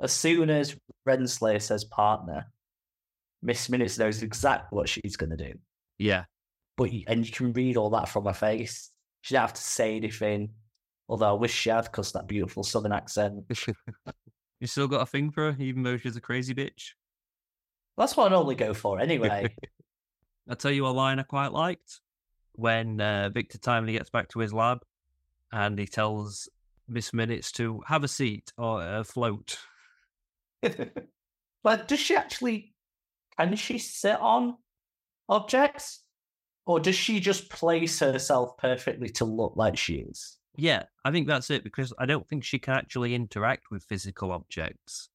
[0.00, 0.76] As soon as
[1.06, 2.50] Renslayer says partner,
[3.42, 5.58] Miss Minutes knows exactly what she's going to do.
[5.98, 6.24] yeah.
[6.78, 8.90] But and you can read all that from her face.
[9.26, 10.50] She don't have to say anything.
[11.08, 13.44] Although I wish she had, because that beautiful southern accent.
[14.60, 16.90] you still got a thing for her, even though she's a crazy bitch.
[17.98, 19.52] That's what I normally go for anyway.
[20.48, 21.98] I'll tell you a line I quite liked
[22.52, 24.84] when uh, Victor Timely gets back to his lab
[25.50, 26.48] and he tells
[26.86, 29.58] Miss Minutes to have a seat or uh, float.
[31.64, 32.76] but does she actually
[33.36, 34.56] can she sit on
[35.28, 36.04] objects?
[36.66, 40.36] Or does she just place herself perfectly to look like she is?
[40.56, 44.32] Yeah, I think that's it because I don't think she can actually interact with physical
[44.32, 45.08] objects.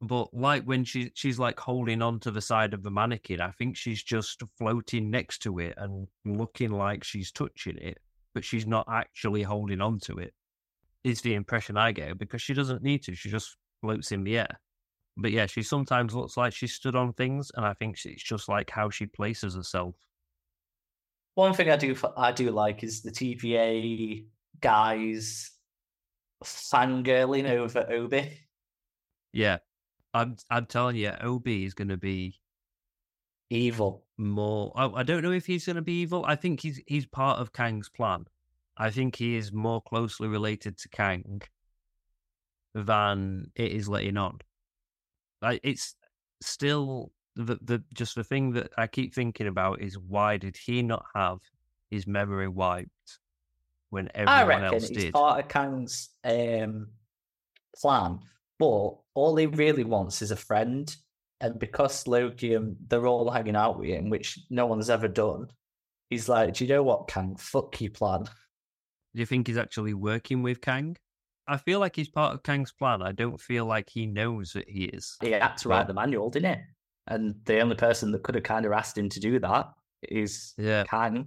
[0.00, 3.50] But like when she she's like holding on to the side of the mannequin, I
[3.52, 7.98] think she's just floating next to it and looking like she's touching it,
[8.34, 10.32] but she's not actually holding on to it.
[11.04, 13.14] Is the impression I get because she doesn't need to.
[13.14, 14.60] She just floats in the air.
[15.16, 18.48] But yeah, she sometimes looks like she stood on things, and I think it's just
[18.48, 19.94] like how she places herself.
[21.34, 24.26] One thing I do I do like is the TVA
[24.60, 25.50] guys
[26.44, 28.14] fangirling over OB.
[29.32, 29.58] Yeah,
[30.14, 32.38] I'm I'm telling you, OB is going to be
[33.50, 34.06] Evil.
[34.18, 34.72] more.
[34.76, 36.24] I, I don't know if he's going to be evil.
[36.26, 38.26] I think he's he's part of Kang's plan.
[38.76, 41.42] I think he is more closely related to Kang
[42.74, 44.38] than it is letting on.
[45.42, 45.94] I, it's
[46.40, 50.82] still the the just the thing that I keep thinking about is why did he
[50.82, 51.38] not have
[51.90, 53.18] his memory wiped
[53.90, 55.12] when everyone I reckon else it's did?
[55.12, 56.88] part of Kang's um,
[57.76, 58.20] plan,
[58.58, 60.94] but all he really wants is a friend.
[61.40, 65.48] And because Loki and they're all hanging out with him, which no one's ever done,
[66.08, 67.36] he's like, "Do you know what, Kang?
[67.36, 70.96] Fuck your plan." Do you think he's actually working with Kang?
[71.48, 73.02] I feel like he's part of Kang's plan.
[73.02, 75.16] I don't feel like he knows that he is.
[75.20, 76.62] He had to write the manual, didn't he?
[77.06, 79.66] And the only person that could have kind of asked him to do that
[80.02, 81.26] is Yeah, Kang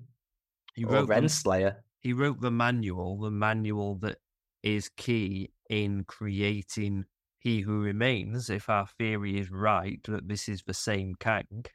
[0.74, 1.76] he or wrote the, Renslayer.
[2.00, 4.18] he wrote the manual, the manual that
[4.64, 7.06] is key in creating
[7.40, 8.50] He Who Remains.
[8.50, 11.66] If our theory is right, that this is the same Kang.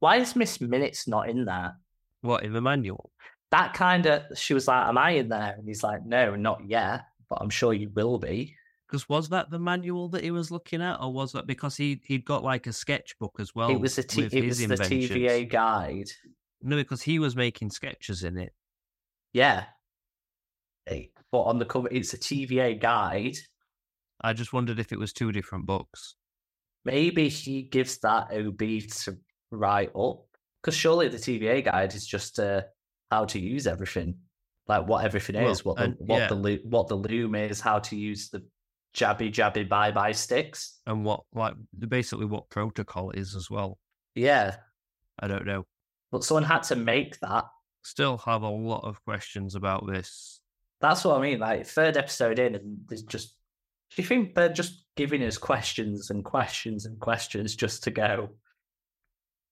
[0.00, 1.76] Why is Miss Minutes not in there?
[2.22, 3.10] What in the manual?
[3.50, 5.54] That kind of, she was like, Am I in there?
[5.58, 8.56] And he's like, No, not yet, but I'm sure you will be.
[8.90, 12.00] Because was that the manual that he was looking at, or was that because he
[12.06, 13.70] he'd got like a sketchbook as well?
[13.70, 15.10] it was, a t- it was the inventions?
[15.10, 16.08] TVA guide.
[16.60, 18.52] No, because he was making sketches in it.
[19.32, 19.64] Yeah.
[20.86, 23.36] But on the cover, it's a TVA guide.
[24.22, 26.16] I just wondered if it was two different books.
[26.84, 29.16] Maybe he gives that OB to
[29.52, 30.24] write up.
[30.60, 32.62] Because surely the TVA guide is just uh,
[33.12, 34.16] how to use everything.
[34.66, 36.28] Like what everything Well, is, what the, and- what, yeah.
[36.28, 38.42] the, what the loom is, how to use the
[38.94, 40.80] jabby, jabby, bye bye sticks.
[40.86, 41.54] and what like
[41.88, 43.78] basically what protocol is as well.
[44.14, 44.56] Yeah.
[45.18, 45.66] I don't know.
[46.10, 47.44] But someone had to make that.
[47.82, 50.40] Still have a lot of questions about this.
[50.80, 51.38] That's what I mean.
[51.38, 53.36] Like third episode in, and there's just.
[53.94, 58.30] Do you think they're just giving us questions and questions and questions just to go?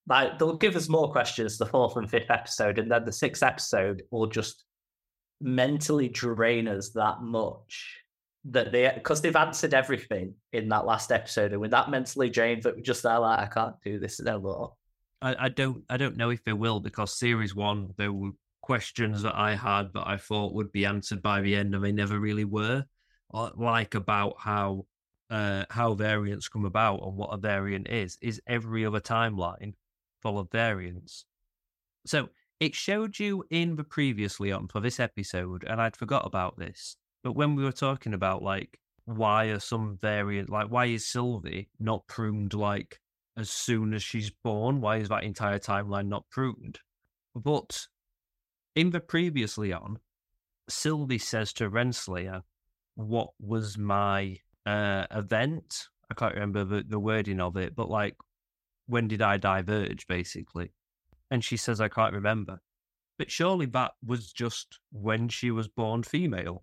[0.09, 3.43] Like they'll give us more questions the fourth and fifth episode, and then the sixth
[3.43, 4.65] episode will just
[5.41, 7.98] mentally drain us that much
[8.51, 12.63] that they because they've answered everything in that last episode, and with that mentally drained
[12.63, 14.73] that we just are like, I can't do this no more.
[15.21, 18.31] I, I don't I don't know if they will because series one there were
[18.63, 21.93] questions that I had that I thought would be answered by the end and they
[21.93, 22.85] never really were.
[23.33, 24.87] Like about how
[25.31, 28.17] uh, how variants come about and what a variant is.
[28.21, 29.75] Is every other timeline
[30.23, 31.27] full of variants?
[32.07, 32.29] So
[32.61, 36.97] it showed you in the previously on for this episode, and I'd forgot about this.
[37.23, 41.69] But when we were talking about like why are some variant like why is Sylvie
[41.81, 43.01] not pruned like
[43.37, 44.81] as soon as she's born?
[44.81, 46.81] Why is that entire timeline not pruned?
[47.35, 47.87] But
[48.75, 49.99] in the previously on,
[50.69, 52.43] Sylvie says to Renslayer,
[52.97, 55.89] What was my uh, event?
[56.11, 58.17] I can't remember the, the wording of it, but like,
[58.87, 60.73] when did I diverge, basically?
[61.31, 62.61] And she says, I can't remember.
[63.19, 66.63] But surely that was just when she was born female.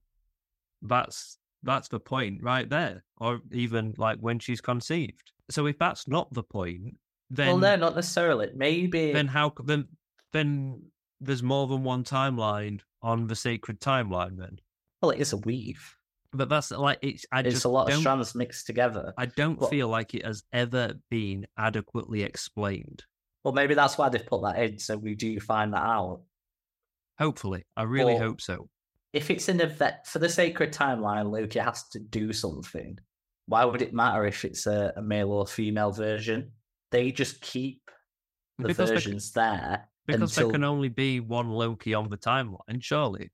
[0.82, 3.04] That's that's the point right there.
[3.18, 5.32] Or even like when she's conceived.
[5.50, 6.98] So if that's not the point,
[7.30, 8.50] then well, no, not necessarily.
[8.56, 9.88] Maybe then how then
[10.34, 10.82] then
[11.22, 14.38] there's more than one timeline on the sacred timeline.
[14.38, 14.60] Then
[15.02, 15.96] well, it is a weave,
[16.32, 17.26] but that's like it's.
[17.32, 19.14] I it's just a lot of strands mixed together.
[19.18, 23.04] I don't Well- feel like it has ever been adequately explained.
[23.44, 26.22] Well, maybe that's why they've put that in, so we do find that out.
[27.20, 28.70] Hopefully, I really Well- hope so.
[29.16, 33.00] If it's an event for the sacred timeline, Loki has to do something.
[33.48, 36.52] Why would it matter if it's a, a male or female version?
[36.92, 37.82] They just keep
[38.58, 42.82] the Because versions there because until there can only be one Loki on the timeline,
[42.82, 43.32] surely.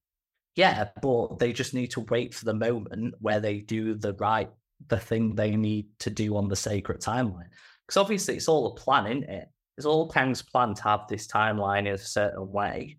[0.56, 4.50] Yeah, but they just need to wait for the moment where they do the right,
[4.88, 7.50] the thing they need to do on the sacred timeline.
[7.88, 9.48] Because obviously, it's all a plan, isn't it?
[9.78, 12.98] It's all Kang's plan to have this timeline in a certain way.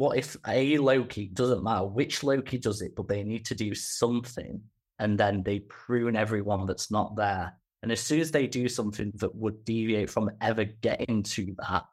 [0.00, 3.74] What if a Loki doesn't matter which Loki does it, but they need to do
[3.74, 4.58] something,
[4.98, 7.52] and then they prune everyone that's not there.
[7.82, 11.84] And as soon as they do something that would deviate from ever getting to that,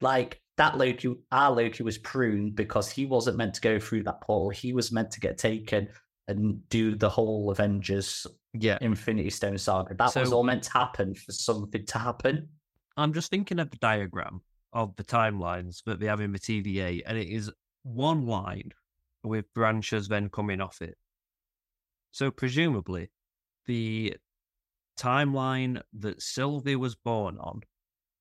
[0.00, 4.20] like that Loki, our Loki was pruned because he wasn't meant to go through that
[4.20, 4.50] portal.
[4.50, 5.88] He was meant to get taken
[6.28, 8.78] and do the whole Avengers Yeah.
[8.80, 9.96] Infinity Stone saga.
[9.96, 12.48] That was all meant to happen for something to happen.
[12.96, 14.40] I'm just thinking of the diagram
[14.72, 17.50] of the timelines that they have in the TVA, and it is
[17.82, 18.70] one line
[19.22, 20.96] with branches then coming off it.
[22.12, 23.10] So presumably,
[23.66, 24.16] the
[24.98, 27.62] timeline that Sylvie was born on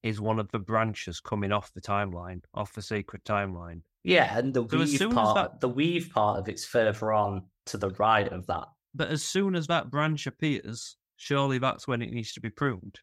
[0.04, 3.82] is one of the branches coming off the timeline, off the sacred timeline.
[4.04, 7.78] Yeah, and the So weave part, that- the weave part of it's further on to
[7.78, 8.68] the right of that.
[8.95, 13.02] But as soon as that branch appears, surely that's when it needs to be pruned.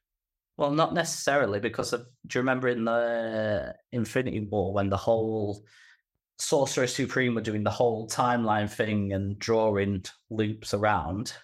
[0.56, 2.06] Well, not necessarily because of.
[2.26, 5.62] Do you remember in the uh, Infinity War when the whole
[6.38, 11.34] Sorcerer Supreme were doing the whole timeline thing and drawing loops around?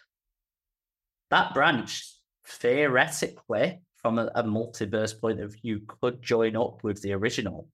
[1.31, 2.11] That branch,
[2.47, 7.69] theoretically, from a, a multiverse point of view, could join up with the original.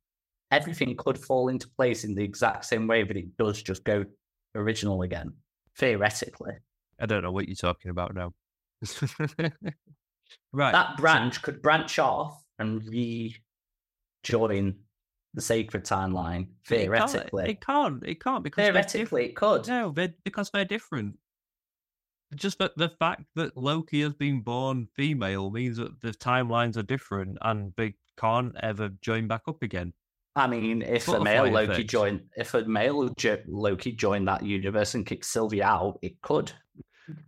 [0.51, 4.05] Everything could fall into place in the exact same way, but it does just go
[4.55, 5.32] original again,
[5.76, 6.55] theoretically.
[6.99, 8.32] I don't know what you're talking about now.
[10.53, 10.72] right.
[10.72, 12.82] that branch could branch off and
[14.24, 14.74] rejoin
[15.34, 17.51] the sacred timeline But it can't- theoretically.
[17.51, 18.03] It can't.
[18.07, 19.68] It can't because Theoretically, it could.
[19.68, 21.16] No, they're, because they're different.
[22.34, 26.82] Just that the fact that Loki has been born female means that the timelines are
[26.82, 29.93] different and they can't ever join back up again.
[30.36, 31.91] I mean, if a male Loki effect.
[31.91, 36.53] joined, if a male jo- Loki joined that universe and kicked Sylvia out, it could.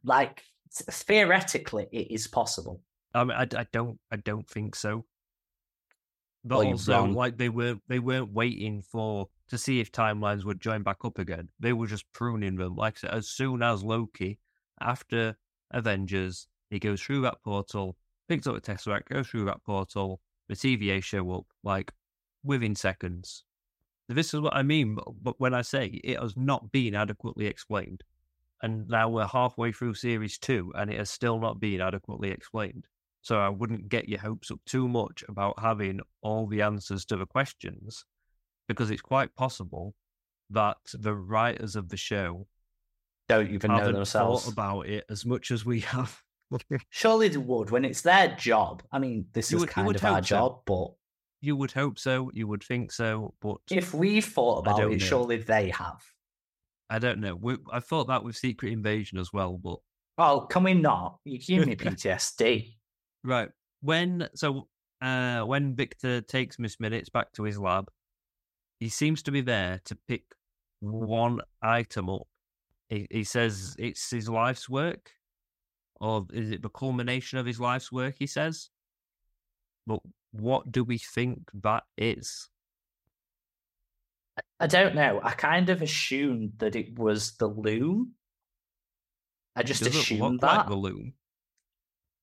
[0.04, 0.42] Like
[0.90, 2.82] theoretically, it is possible.
[3.14, 5.04] I mean, I, I don't, I don't think so.
[6.44, 7.14] But oh, Well, also, wrong.
[7.14, 11.18] like they weren't, they weren't waiting for to see if timelines would join back up
[11.18, 11.48] again.
[11.58, 12.76] They were just pruning them.
[12.76, 14.38] Like I said, as soon as Loki,
[14.80, 15.36] after
[15.72, 17.96] Avengers, he goes through that portal,
[18.28, 20.20] picks up the Tesseract, goes through that portal.
[20.48, 21.92] The TVA show up like
[22.42, 23.44] within seconds.
[24.08, 24.96] This is what I mean.
[24.96, 28.02] But, but when I say it has not been adequately explained,
[28.62, 32.86] and now we're halfway through series two, and it has still not been adequately explained.
[33.22, 37.16] So I wouldn't get your hopes up too much about having all the answers to
[37.16, 38.04] the questions,
[38.68, 39.94] because it's quite possible
[40.50, 42.46] that the writers of the show
[43.28, 44.48] Don't even know themselves.
[44.48, 46.18] about it as much as we have.
[46.88, 48.82] Surely they would when it's their job.
[48.90, 50.26] I mean, this You is would- kind of our so.
[50.26, 50.88] job, but
[51.42, 54.98] you would hope so, you would think so, but if we've thought about it, know.
[54.98, 56.02] surely they have.
[56.90, 57.36] I don't know.
[57.36, 59.78] We, I thought that with Secret Invasion as well, but
[60.18, 61.18] Oh, can we not?
[61.24, 62.74] You give me PTSD.
[63.24, 63.48] Right.
[63.82, 64.68] When so
[65.00, 67.90] uh when Victor takes Miss Minutes back to his lab,
[68.78, 70.24] he seems to be there to pick
[70.80, 72.26] one item up.
[72.88, 75.10] He, he says it's his life's work,
[76.00, 78.16] or is it the culmination of his life's work?
[78.18, 78.70] He says.
[79.86, 80.00] But
[80.32, 82.48] what do we think that is?
[84.58, 85.20] I don't know.
[85.22, 88.12] I kind of assumed that it was the loom.
[89.56, 90.56] I just assumed that.
[90.56, 91.14] like the loom.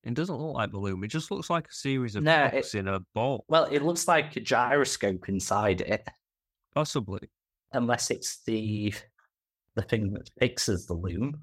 [0.07, 1.03] It doesn't look like the loom.
[1.03, 4.07] It just looks like a series of No, clocks in a ball, Well, it looks
[4.07, 6.07] like a gyroscope inside it,
[6.73, 7.29] possibly.
[7.73, 8.93] unless it's the
[9.75, 11.39] the thing that fixes the loom.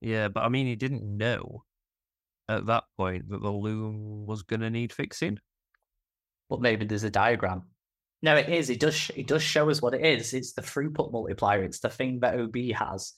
[0.00, 1.64] Yeah, but I mean, he didn't know
[2.48, 5.38] at that point that the loom was going to need fixing.
[6.48, 7.62] But maybe there's a diagram.
[8.22, 8.68] No, it is.
[8.70, 8.94] It does.
[8.96, 10.34] sh- It does show us what it is.
[10.34, 11.62] It's the throughput multiplier.
[11.62, 13.14] It's the thing that OB has.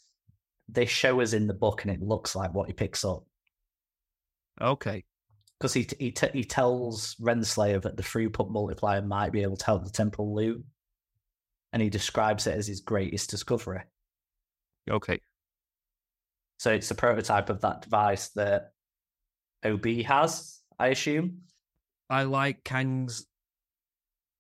[0.69, 3.25] They show us in the book, and it looks like what he picks up
[4.63, 5.05] Okay.
[5.59, 9.67] because he he t- he tells Renslayer that the throughput multiplier might be able to
[9.67, 10.65] help the temporal loom.
[11.73, 13.83] and he describes it as his greatest discovery.
[14.91, 15.21] Okay.
[16.59, 18.73] So it's a prototype of that device that
[19.65, 21.43] OB has, I assume.
[22.11, 23.27] I like Kang's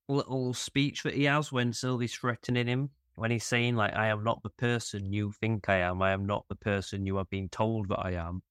[0.08, 2.90] little speech that he has when Sylvie's threatening him.
[3.14, 6.02] When he's saying, like, I am not the person you think I am.
[6.02, 8.42] I am not the person you have been told that I am.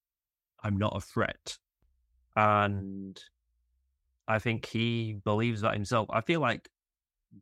[0.63, 1.57] I'm not a threat.
[2.35, 3.19] And
[4.27, 6.07] I think he believes that himself.
[6.11, 6.69] I feel like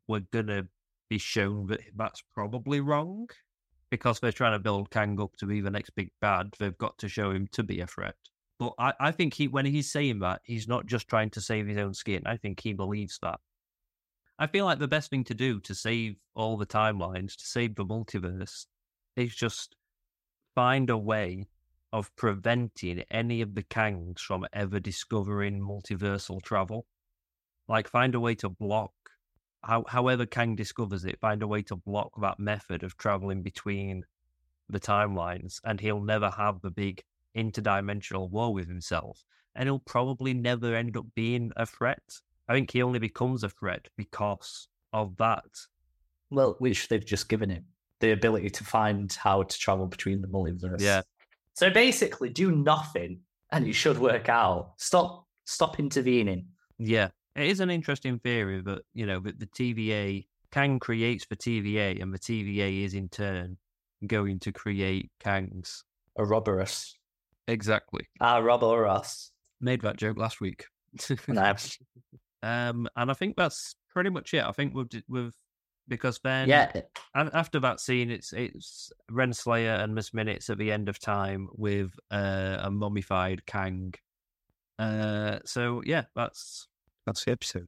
[0.08, 0.68] we're going to
[1.10, 3.30] be shown that that's probably wrong
[3.90, 6.54] because they're trying to build Kang up to be the next big bad.
[6.60, 8.16] They've got to show him to be a threat.
[8.60, 11.68] But I, I think he, when he's saying that, he's not just trying to save
[11.68, 12.24] his own skin.
[12.26, 13.40] I think he believes that.
[14.38, 17.76] I feel like the best thing to do to save all the timelines, to save
[17.76, 18.66] the multiverse,
[19.16, 19.76] is just
[20.56, 21.48] find a way
[21.92, 26.86] of preventing any of the Kangs from ever discovering multiversal travel.
[27.68, 28.94] Like, find a way to block,
[29.64, 34.04] how, however Kang discovers it, find a way to block that method of traveling between
[34.70, 37.04] the timelines, and he'll never have the big
[37.36, 39.24] interdimensional war with himself.
[39.56, 42.22] And he'll probably never end up being a threat.
[42.48, 45.46] I think he only becomes a threat because of that.
[46.30, 47.66] Well, which they've just given him
[48.00, 50.80] the ability to find how to travel between the multiverse.
[50.80, 51.02] Yeah.
[51.60, 53.20] So basically, do nothing,
[53.51, 54.76] and it should work out.
[54.78, 56.45] Stop, stop intervening.
[56.78, 61.36] Yeah, it is an interesting theory but you know that the TVA Kang creates the
[61.36, 63.57] TVA, and the TVA is in turn
[64.07, 65.84] going to create Kangs.
[66.18, 66.95] Ouroboros.
[67.49, 68.07] Exactly.
[68.22, 69.34] Ah, Ouroboros.
[69.60, 70.66] Made that joke last week.
[71.28, 71.55] No.
[72.41, 74.45] um, and I think that's pretty much it.
[74.45, 75.36] I think we've we've
[75.90, 76.72] because then yeah,
[77.14, 81.92] after that scene, it's it's Renslayer and Miss Minutes at the end of time with
[82.12, 83.94] uh, a mummified Kang.
[84.78, 86.68] Uh, so yeah, that's
[87.06, 87.68] that's the episode.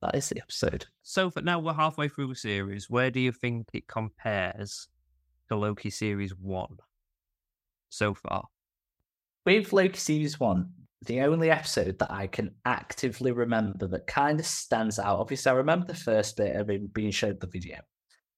[0.00, 0.86] that is the episode.
[1.02, 2.88] So for now, we're halfway through the series.
[2.88, 4.88] Where do you think it compares
[5.48, 6.78] to Loki series one
[7.90, 8.48] so far?
[9.44, 10.70] With Loki series one,
[11.06, 15.18] the only episode that I can actively remember that kind of stands out.
[15.18, 17.78] Obviously, I remember the first bit of him being showed the video,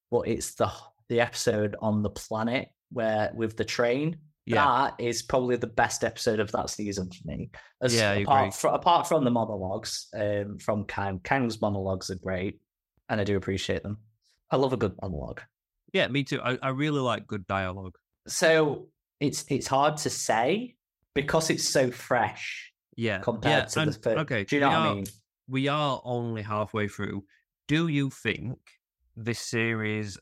[0.09, 0.71] but it's the
[1.09, 4.17] the episode on the planet where with the train.
[4.45, 4.65] Yeah.
[4.65, 7.49] That is probably the best episode of that season for me.
[7.81, 12.59] As, Yeah, apart, fro- apart from the monologues um, from Kang, Kang's monologues are great,
[13.07, 13.99] and I do appreciate them.
[14.51, 15.41] I love a good monologue.
[15.93, 16.41] Yeah, me too.
[16.41, 17.95] I, I really like good dialogue.
[18.27, 18.87] So
[19.21, 20.75] it's it's hard to say
[21.13, 24.17] because it's so fresh Yeah, compared yeah, to and- the first.
[24.19, 25.05] Okay, do you know what are, I mean?
[25.47, 27.23] We are only halfway through.
[27.67, 28.57] Do you think
[29.15, 30.17] this series,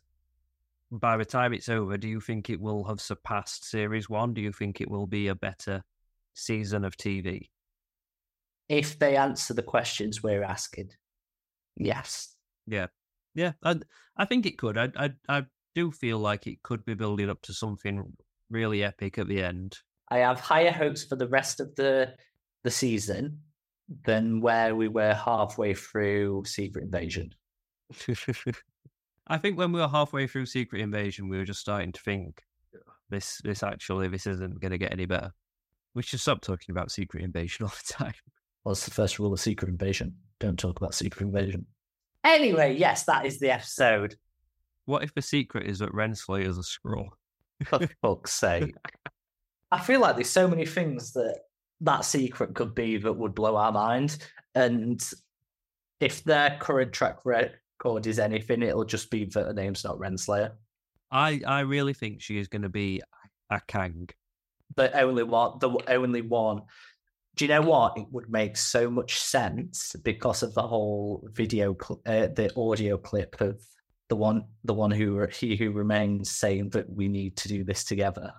[0.91, 4.33] by the time it's over, do you think it will have surpassed series one?
[4.33, 5.83] Do you think it will be a better
[6.33, 7.49] season of TV?
[8.69, 10.91] If they answer the questions we're asking,
[11.75, 12.35] yes.
[12.67, 12.87] Yeah,
[13.35, 13.79] yeah, I,
[14.17, 14.77] I think it could.
[14.77, 18.13] I, I, I do feel like it could be building up to something
[18.49, 19.77] really epic at the end.
[20.11, 22.13] I have higher hopes for the rest of the
[22.63, 23.39] the season
[24.05, 27.33] than where we were halfway through Secret Invasion.
[29.27, 32.43] I think when we were halfway through Secret Invasion, we were just starting to think
[33.09, 35.31] this, this actually, this isn't going to get any better.
[35.93, 38.13] We should stop talking about Secret Invasion all the time.
[38.63, 40.15] What's the first rule of Secret Invasion?
[40.39, 41.65] Don't talk about Secret Invasion.
[42.23, 44.15] Anyway, yes, that is the episode.
[44.85, 47.13] What if the secret is that Renslayer's a scroll?
[47.65, 48.75] For fuck's sake.
[49.71, 51.39] I feel like there's so many things that
[51.81, 54.17] that secret could be that would blow our mind.
[54.53, 55.01] And
[55.99, 60.51] if their current track record is anything, it'll just be that her name's not Renslayer.
[61.11, 63.01] I, I really think she is going to be
[63.49, 64.09] a Kang.
[64.75, 66.61] The only one, the only one.
[67.35, 67.97] Do you know what?
[67.97, 72.97] It would make so much sense because of the whole video, cl- uh, the audio
[72.97, 73.61] clip of
[74.09, 77.85] the one the one who he who remains saying that we need to do this
[77.85, 78.33] together.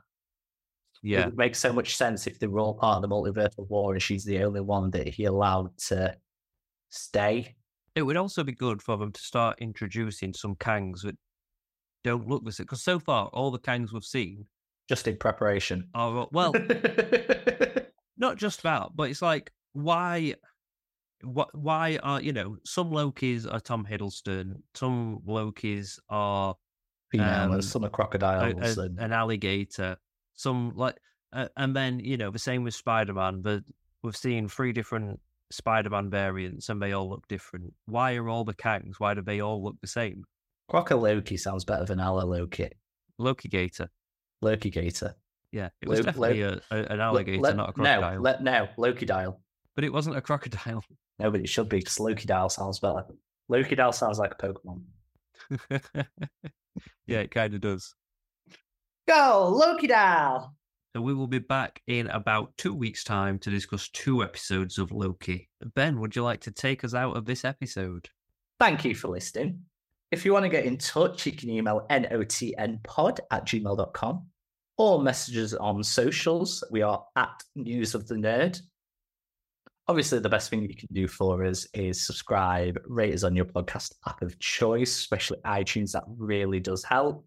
[1.02, 1.22] Yeah.
[1.22, 3.92] It would make so much sense if they were all part of the multiversal war
[3.92, 6.16] and she's the only one that he allowed to
[6.90, 7.56] stay.
[7.94, 11.16] It would also be good for them to start introducing some Kangs that
[12.04, 12.64] don't look the same.
[12.64, 14.46] Because so far, all the Kangs we've seen
[14.88, 15.88] Just in preparation.
[15.94, 16.52] are, well,
[18.16, 20.34] not just that, but it's like, why.
[21.24, 21.56] What?
[21.56, 26.56] Why are you know some Lokis are Tom Hiddleston, some Lokis are
[27.12, 28.76] Female, Um, some are a, crocodiles.
[28.76, 28.98] a- and...
[28.98, 29.96] an alligator,
[30.34, 30.96] some like,
[31.32, 33.42] uh, and then you know the same with Spider Man.
[33.42, 33.62] But
[34.02, 35.20] we've seen three different
[35.50, 37.72] Spider Man variants, and they all look different.
[37.86, 38.94] Why are all the Kangs?
[38.98, 40.24] Why do they all look the same?
[40.70, 42.70] Croco Loki sounds better than Ala Loki.
[43.18, 43.90] Loki Gator,
[44.40, 45.14] Loki Gator.
[45.52, 48.20] yeah, it was Lo- definitely a, a, an alligator, not a crocodile.
[48.22, 49.40] No, no, Loki dial.
[49.74, 50.84] but it wasn't a crocodile.
[51.18, 53.04] No, but it should be because Loki dial sounds better.
[53.48, 54.82] Loki dial sounds like a Pokemon.
[57.06, 57.94] yeah, it kind of does.
[59.08, 60.54] Go, Loki dial!
[60.94, 64.92] So we will be back in about two weeks' time to discuss two episodes of
[64.92, 65.48] Loki.
[65.74, 68.08] Ben, would you like to take us out of this episode?
[68.60, 69.62] Thank you for listening.
[70.12, 74.26] If you want to get in touch, you can email notnpod at gmail.com
[74.76, 76.62] or message us on socials.
[76.70, 78.60] We are at News of the Nerd.
[79.88, 83.46] Obviously, the best thing you can do for us is subscribe, rate us on your
[83.46, 85.92] podcast app of choice, especially iTunes.
[85.92, 87.26] That really does help.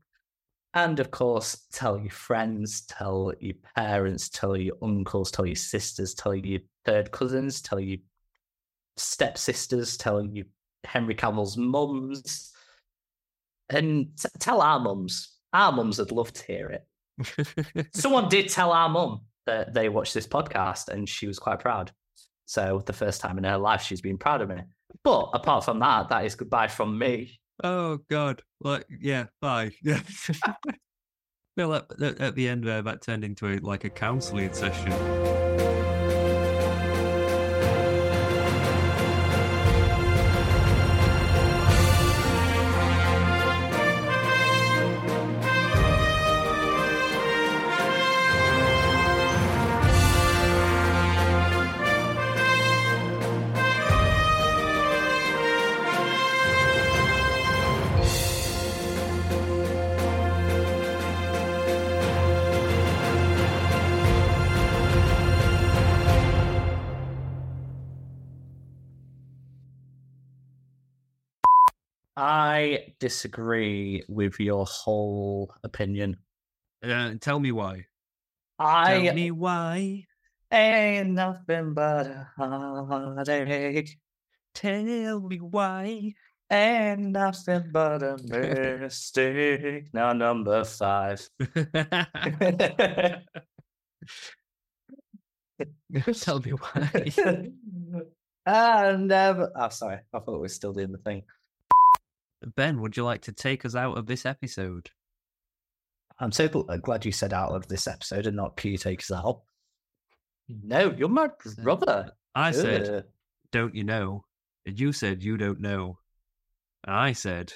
[0.76, 6.14] And of course, tell your friends, tell your parents, tell your uncles, tell your sisters,
[6.14, 8.00] tell your third cousins, tell your
[8.98, 10.46] stepsisters, tell your
[10.84, 12.52] Henry Cavill's mums,
[13.70, 15.38] and t- tell our mums.
[15.54, 17.88] Our mums would love to hear it.
[17.96, 21.94] Someone did tell our mum that they watched this podcast, and she was quite proud.
[22.48, 24.58] So the first time in her life, she's been proud of me.
[25.06, 27.40] But apart from that, that is goodbye from me.
[27.64, 28.42] Oh God!
[28.62, 29.72] Like, yeah, bye.
[29.84, 30.02] Yeah.
[31.58, 34.92] Well, at, at at the end there, that turned into a, like a counselling session.
[72.66, 76.18] I disagree with your whole opinion.
[76.84, 77.86] Uh, tell me why.
[78.58, 80.06] I Tell me why.
[80.52, 84.00] ain't nothing but a heartache.
[84.56, 86.14] Tell me why.
[86.50, 88.18] Ain't nothing but a
[88.80, 89.94] mistake.
[89.94, 91.28] Now number five.
[96.16, 97.12] Tell me why.
[98.48, 99.52] I never.
[99.56, 99.98] Oh, sorry.
[100.14, 101.24] I thought we were still doing the thing.
[102.56, 104.90] Ben, would you like to take us out of this episode?
[106.20, 109.42] I'm so uh, glad you said out of this episode and not Q takes out.
[110.48, 112.12] No, you're my brother.
[112.36, 113.04] I said, Ugh.
[113.52, 114.24] don't you know?
[114.66, 115.98] And you said, you don't know.
[116.86, 117.54] And I said,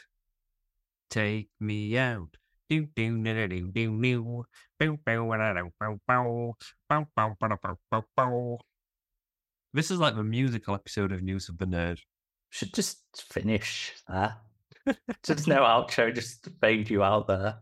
[1.09, 2.29] take me out.
[2.69, 4.53] Do, do, do, do, do, do,
[8.17, 8.57] do.
[9.71, 11.99] This is like the musical episode of News of the Nerd.
[12.49, 14.37] Should just finish there.
[15.23, 17.59] Just no outro, just fade you out there.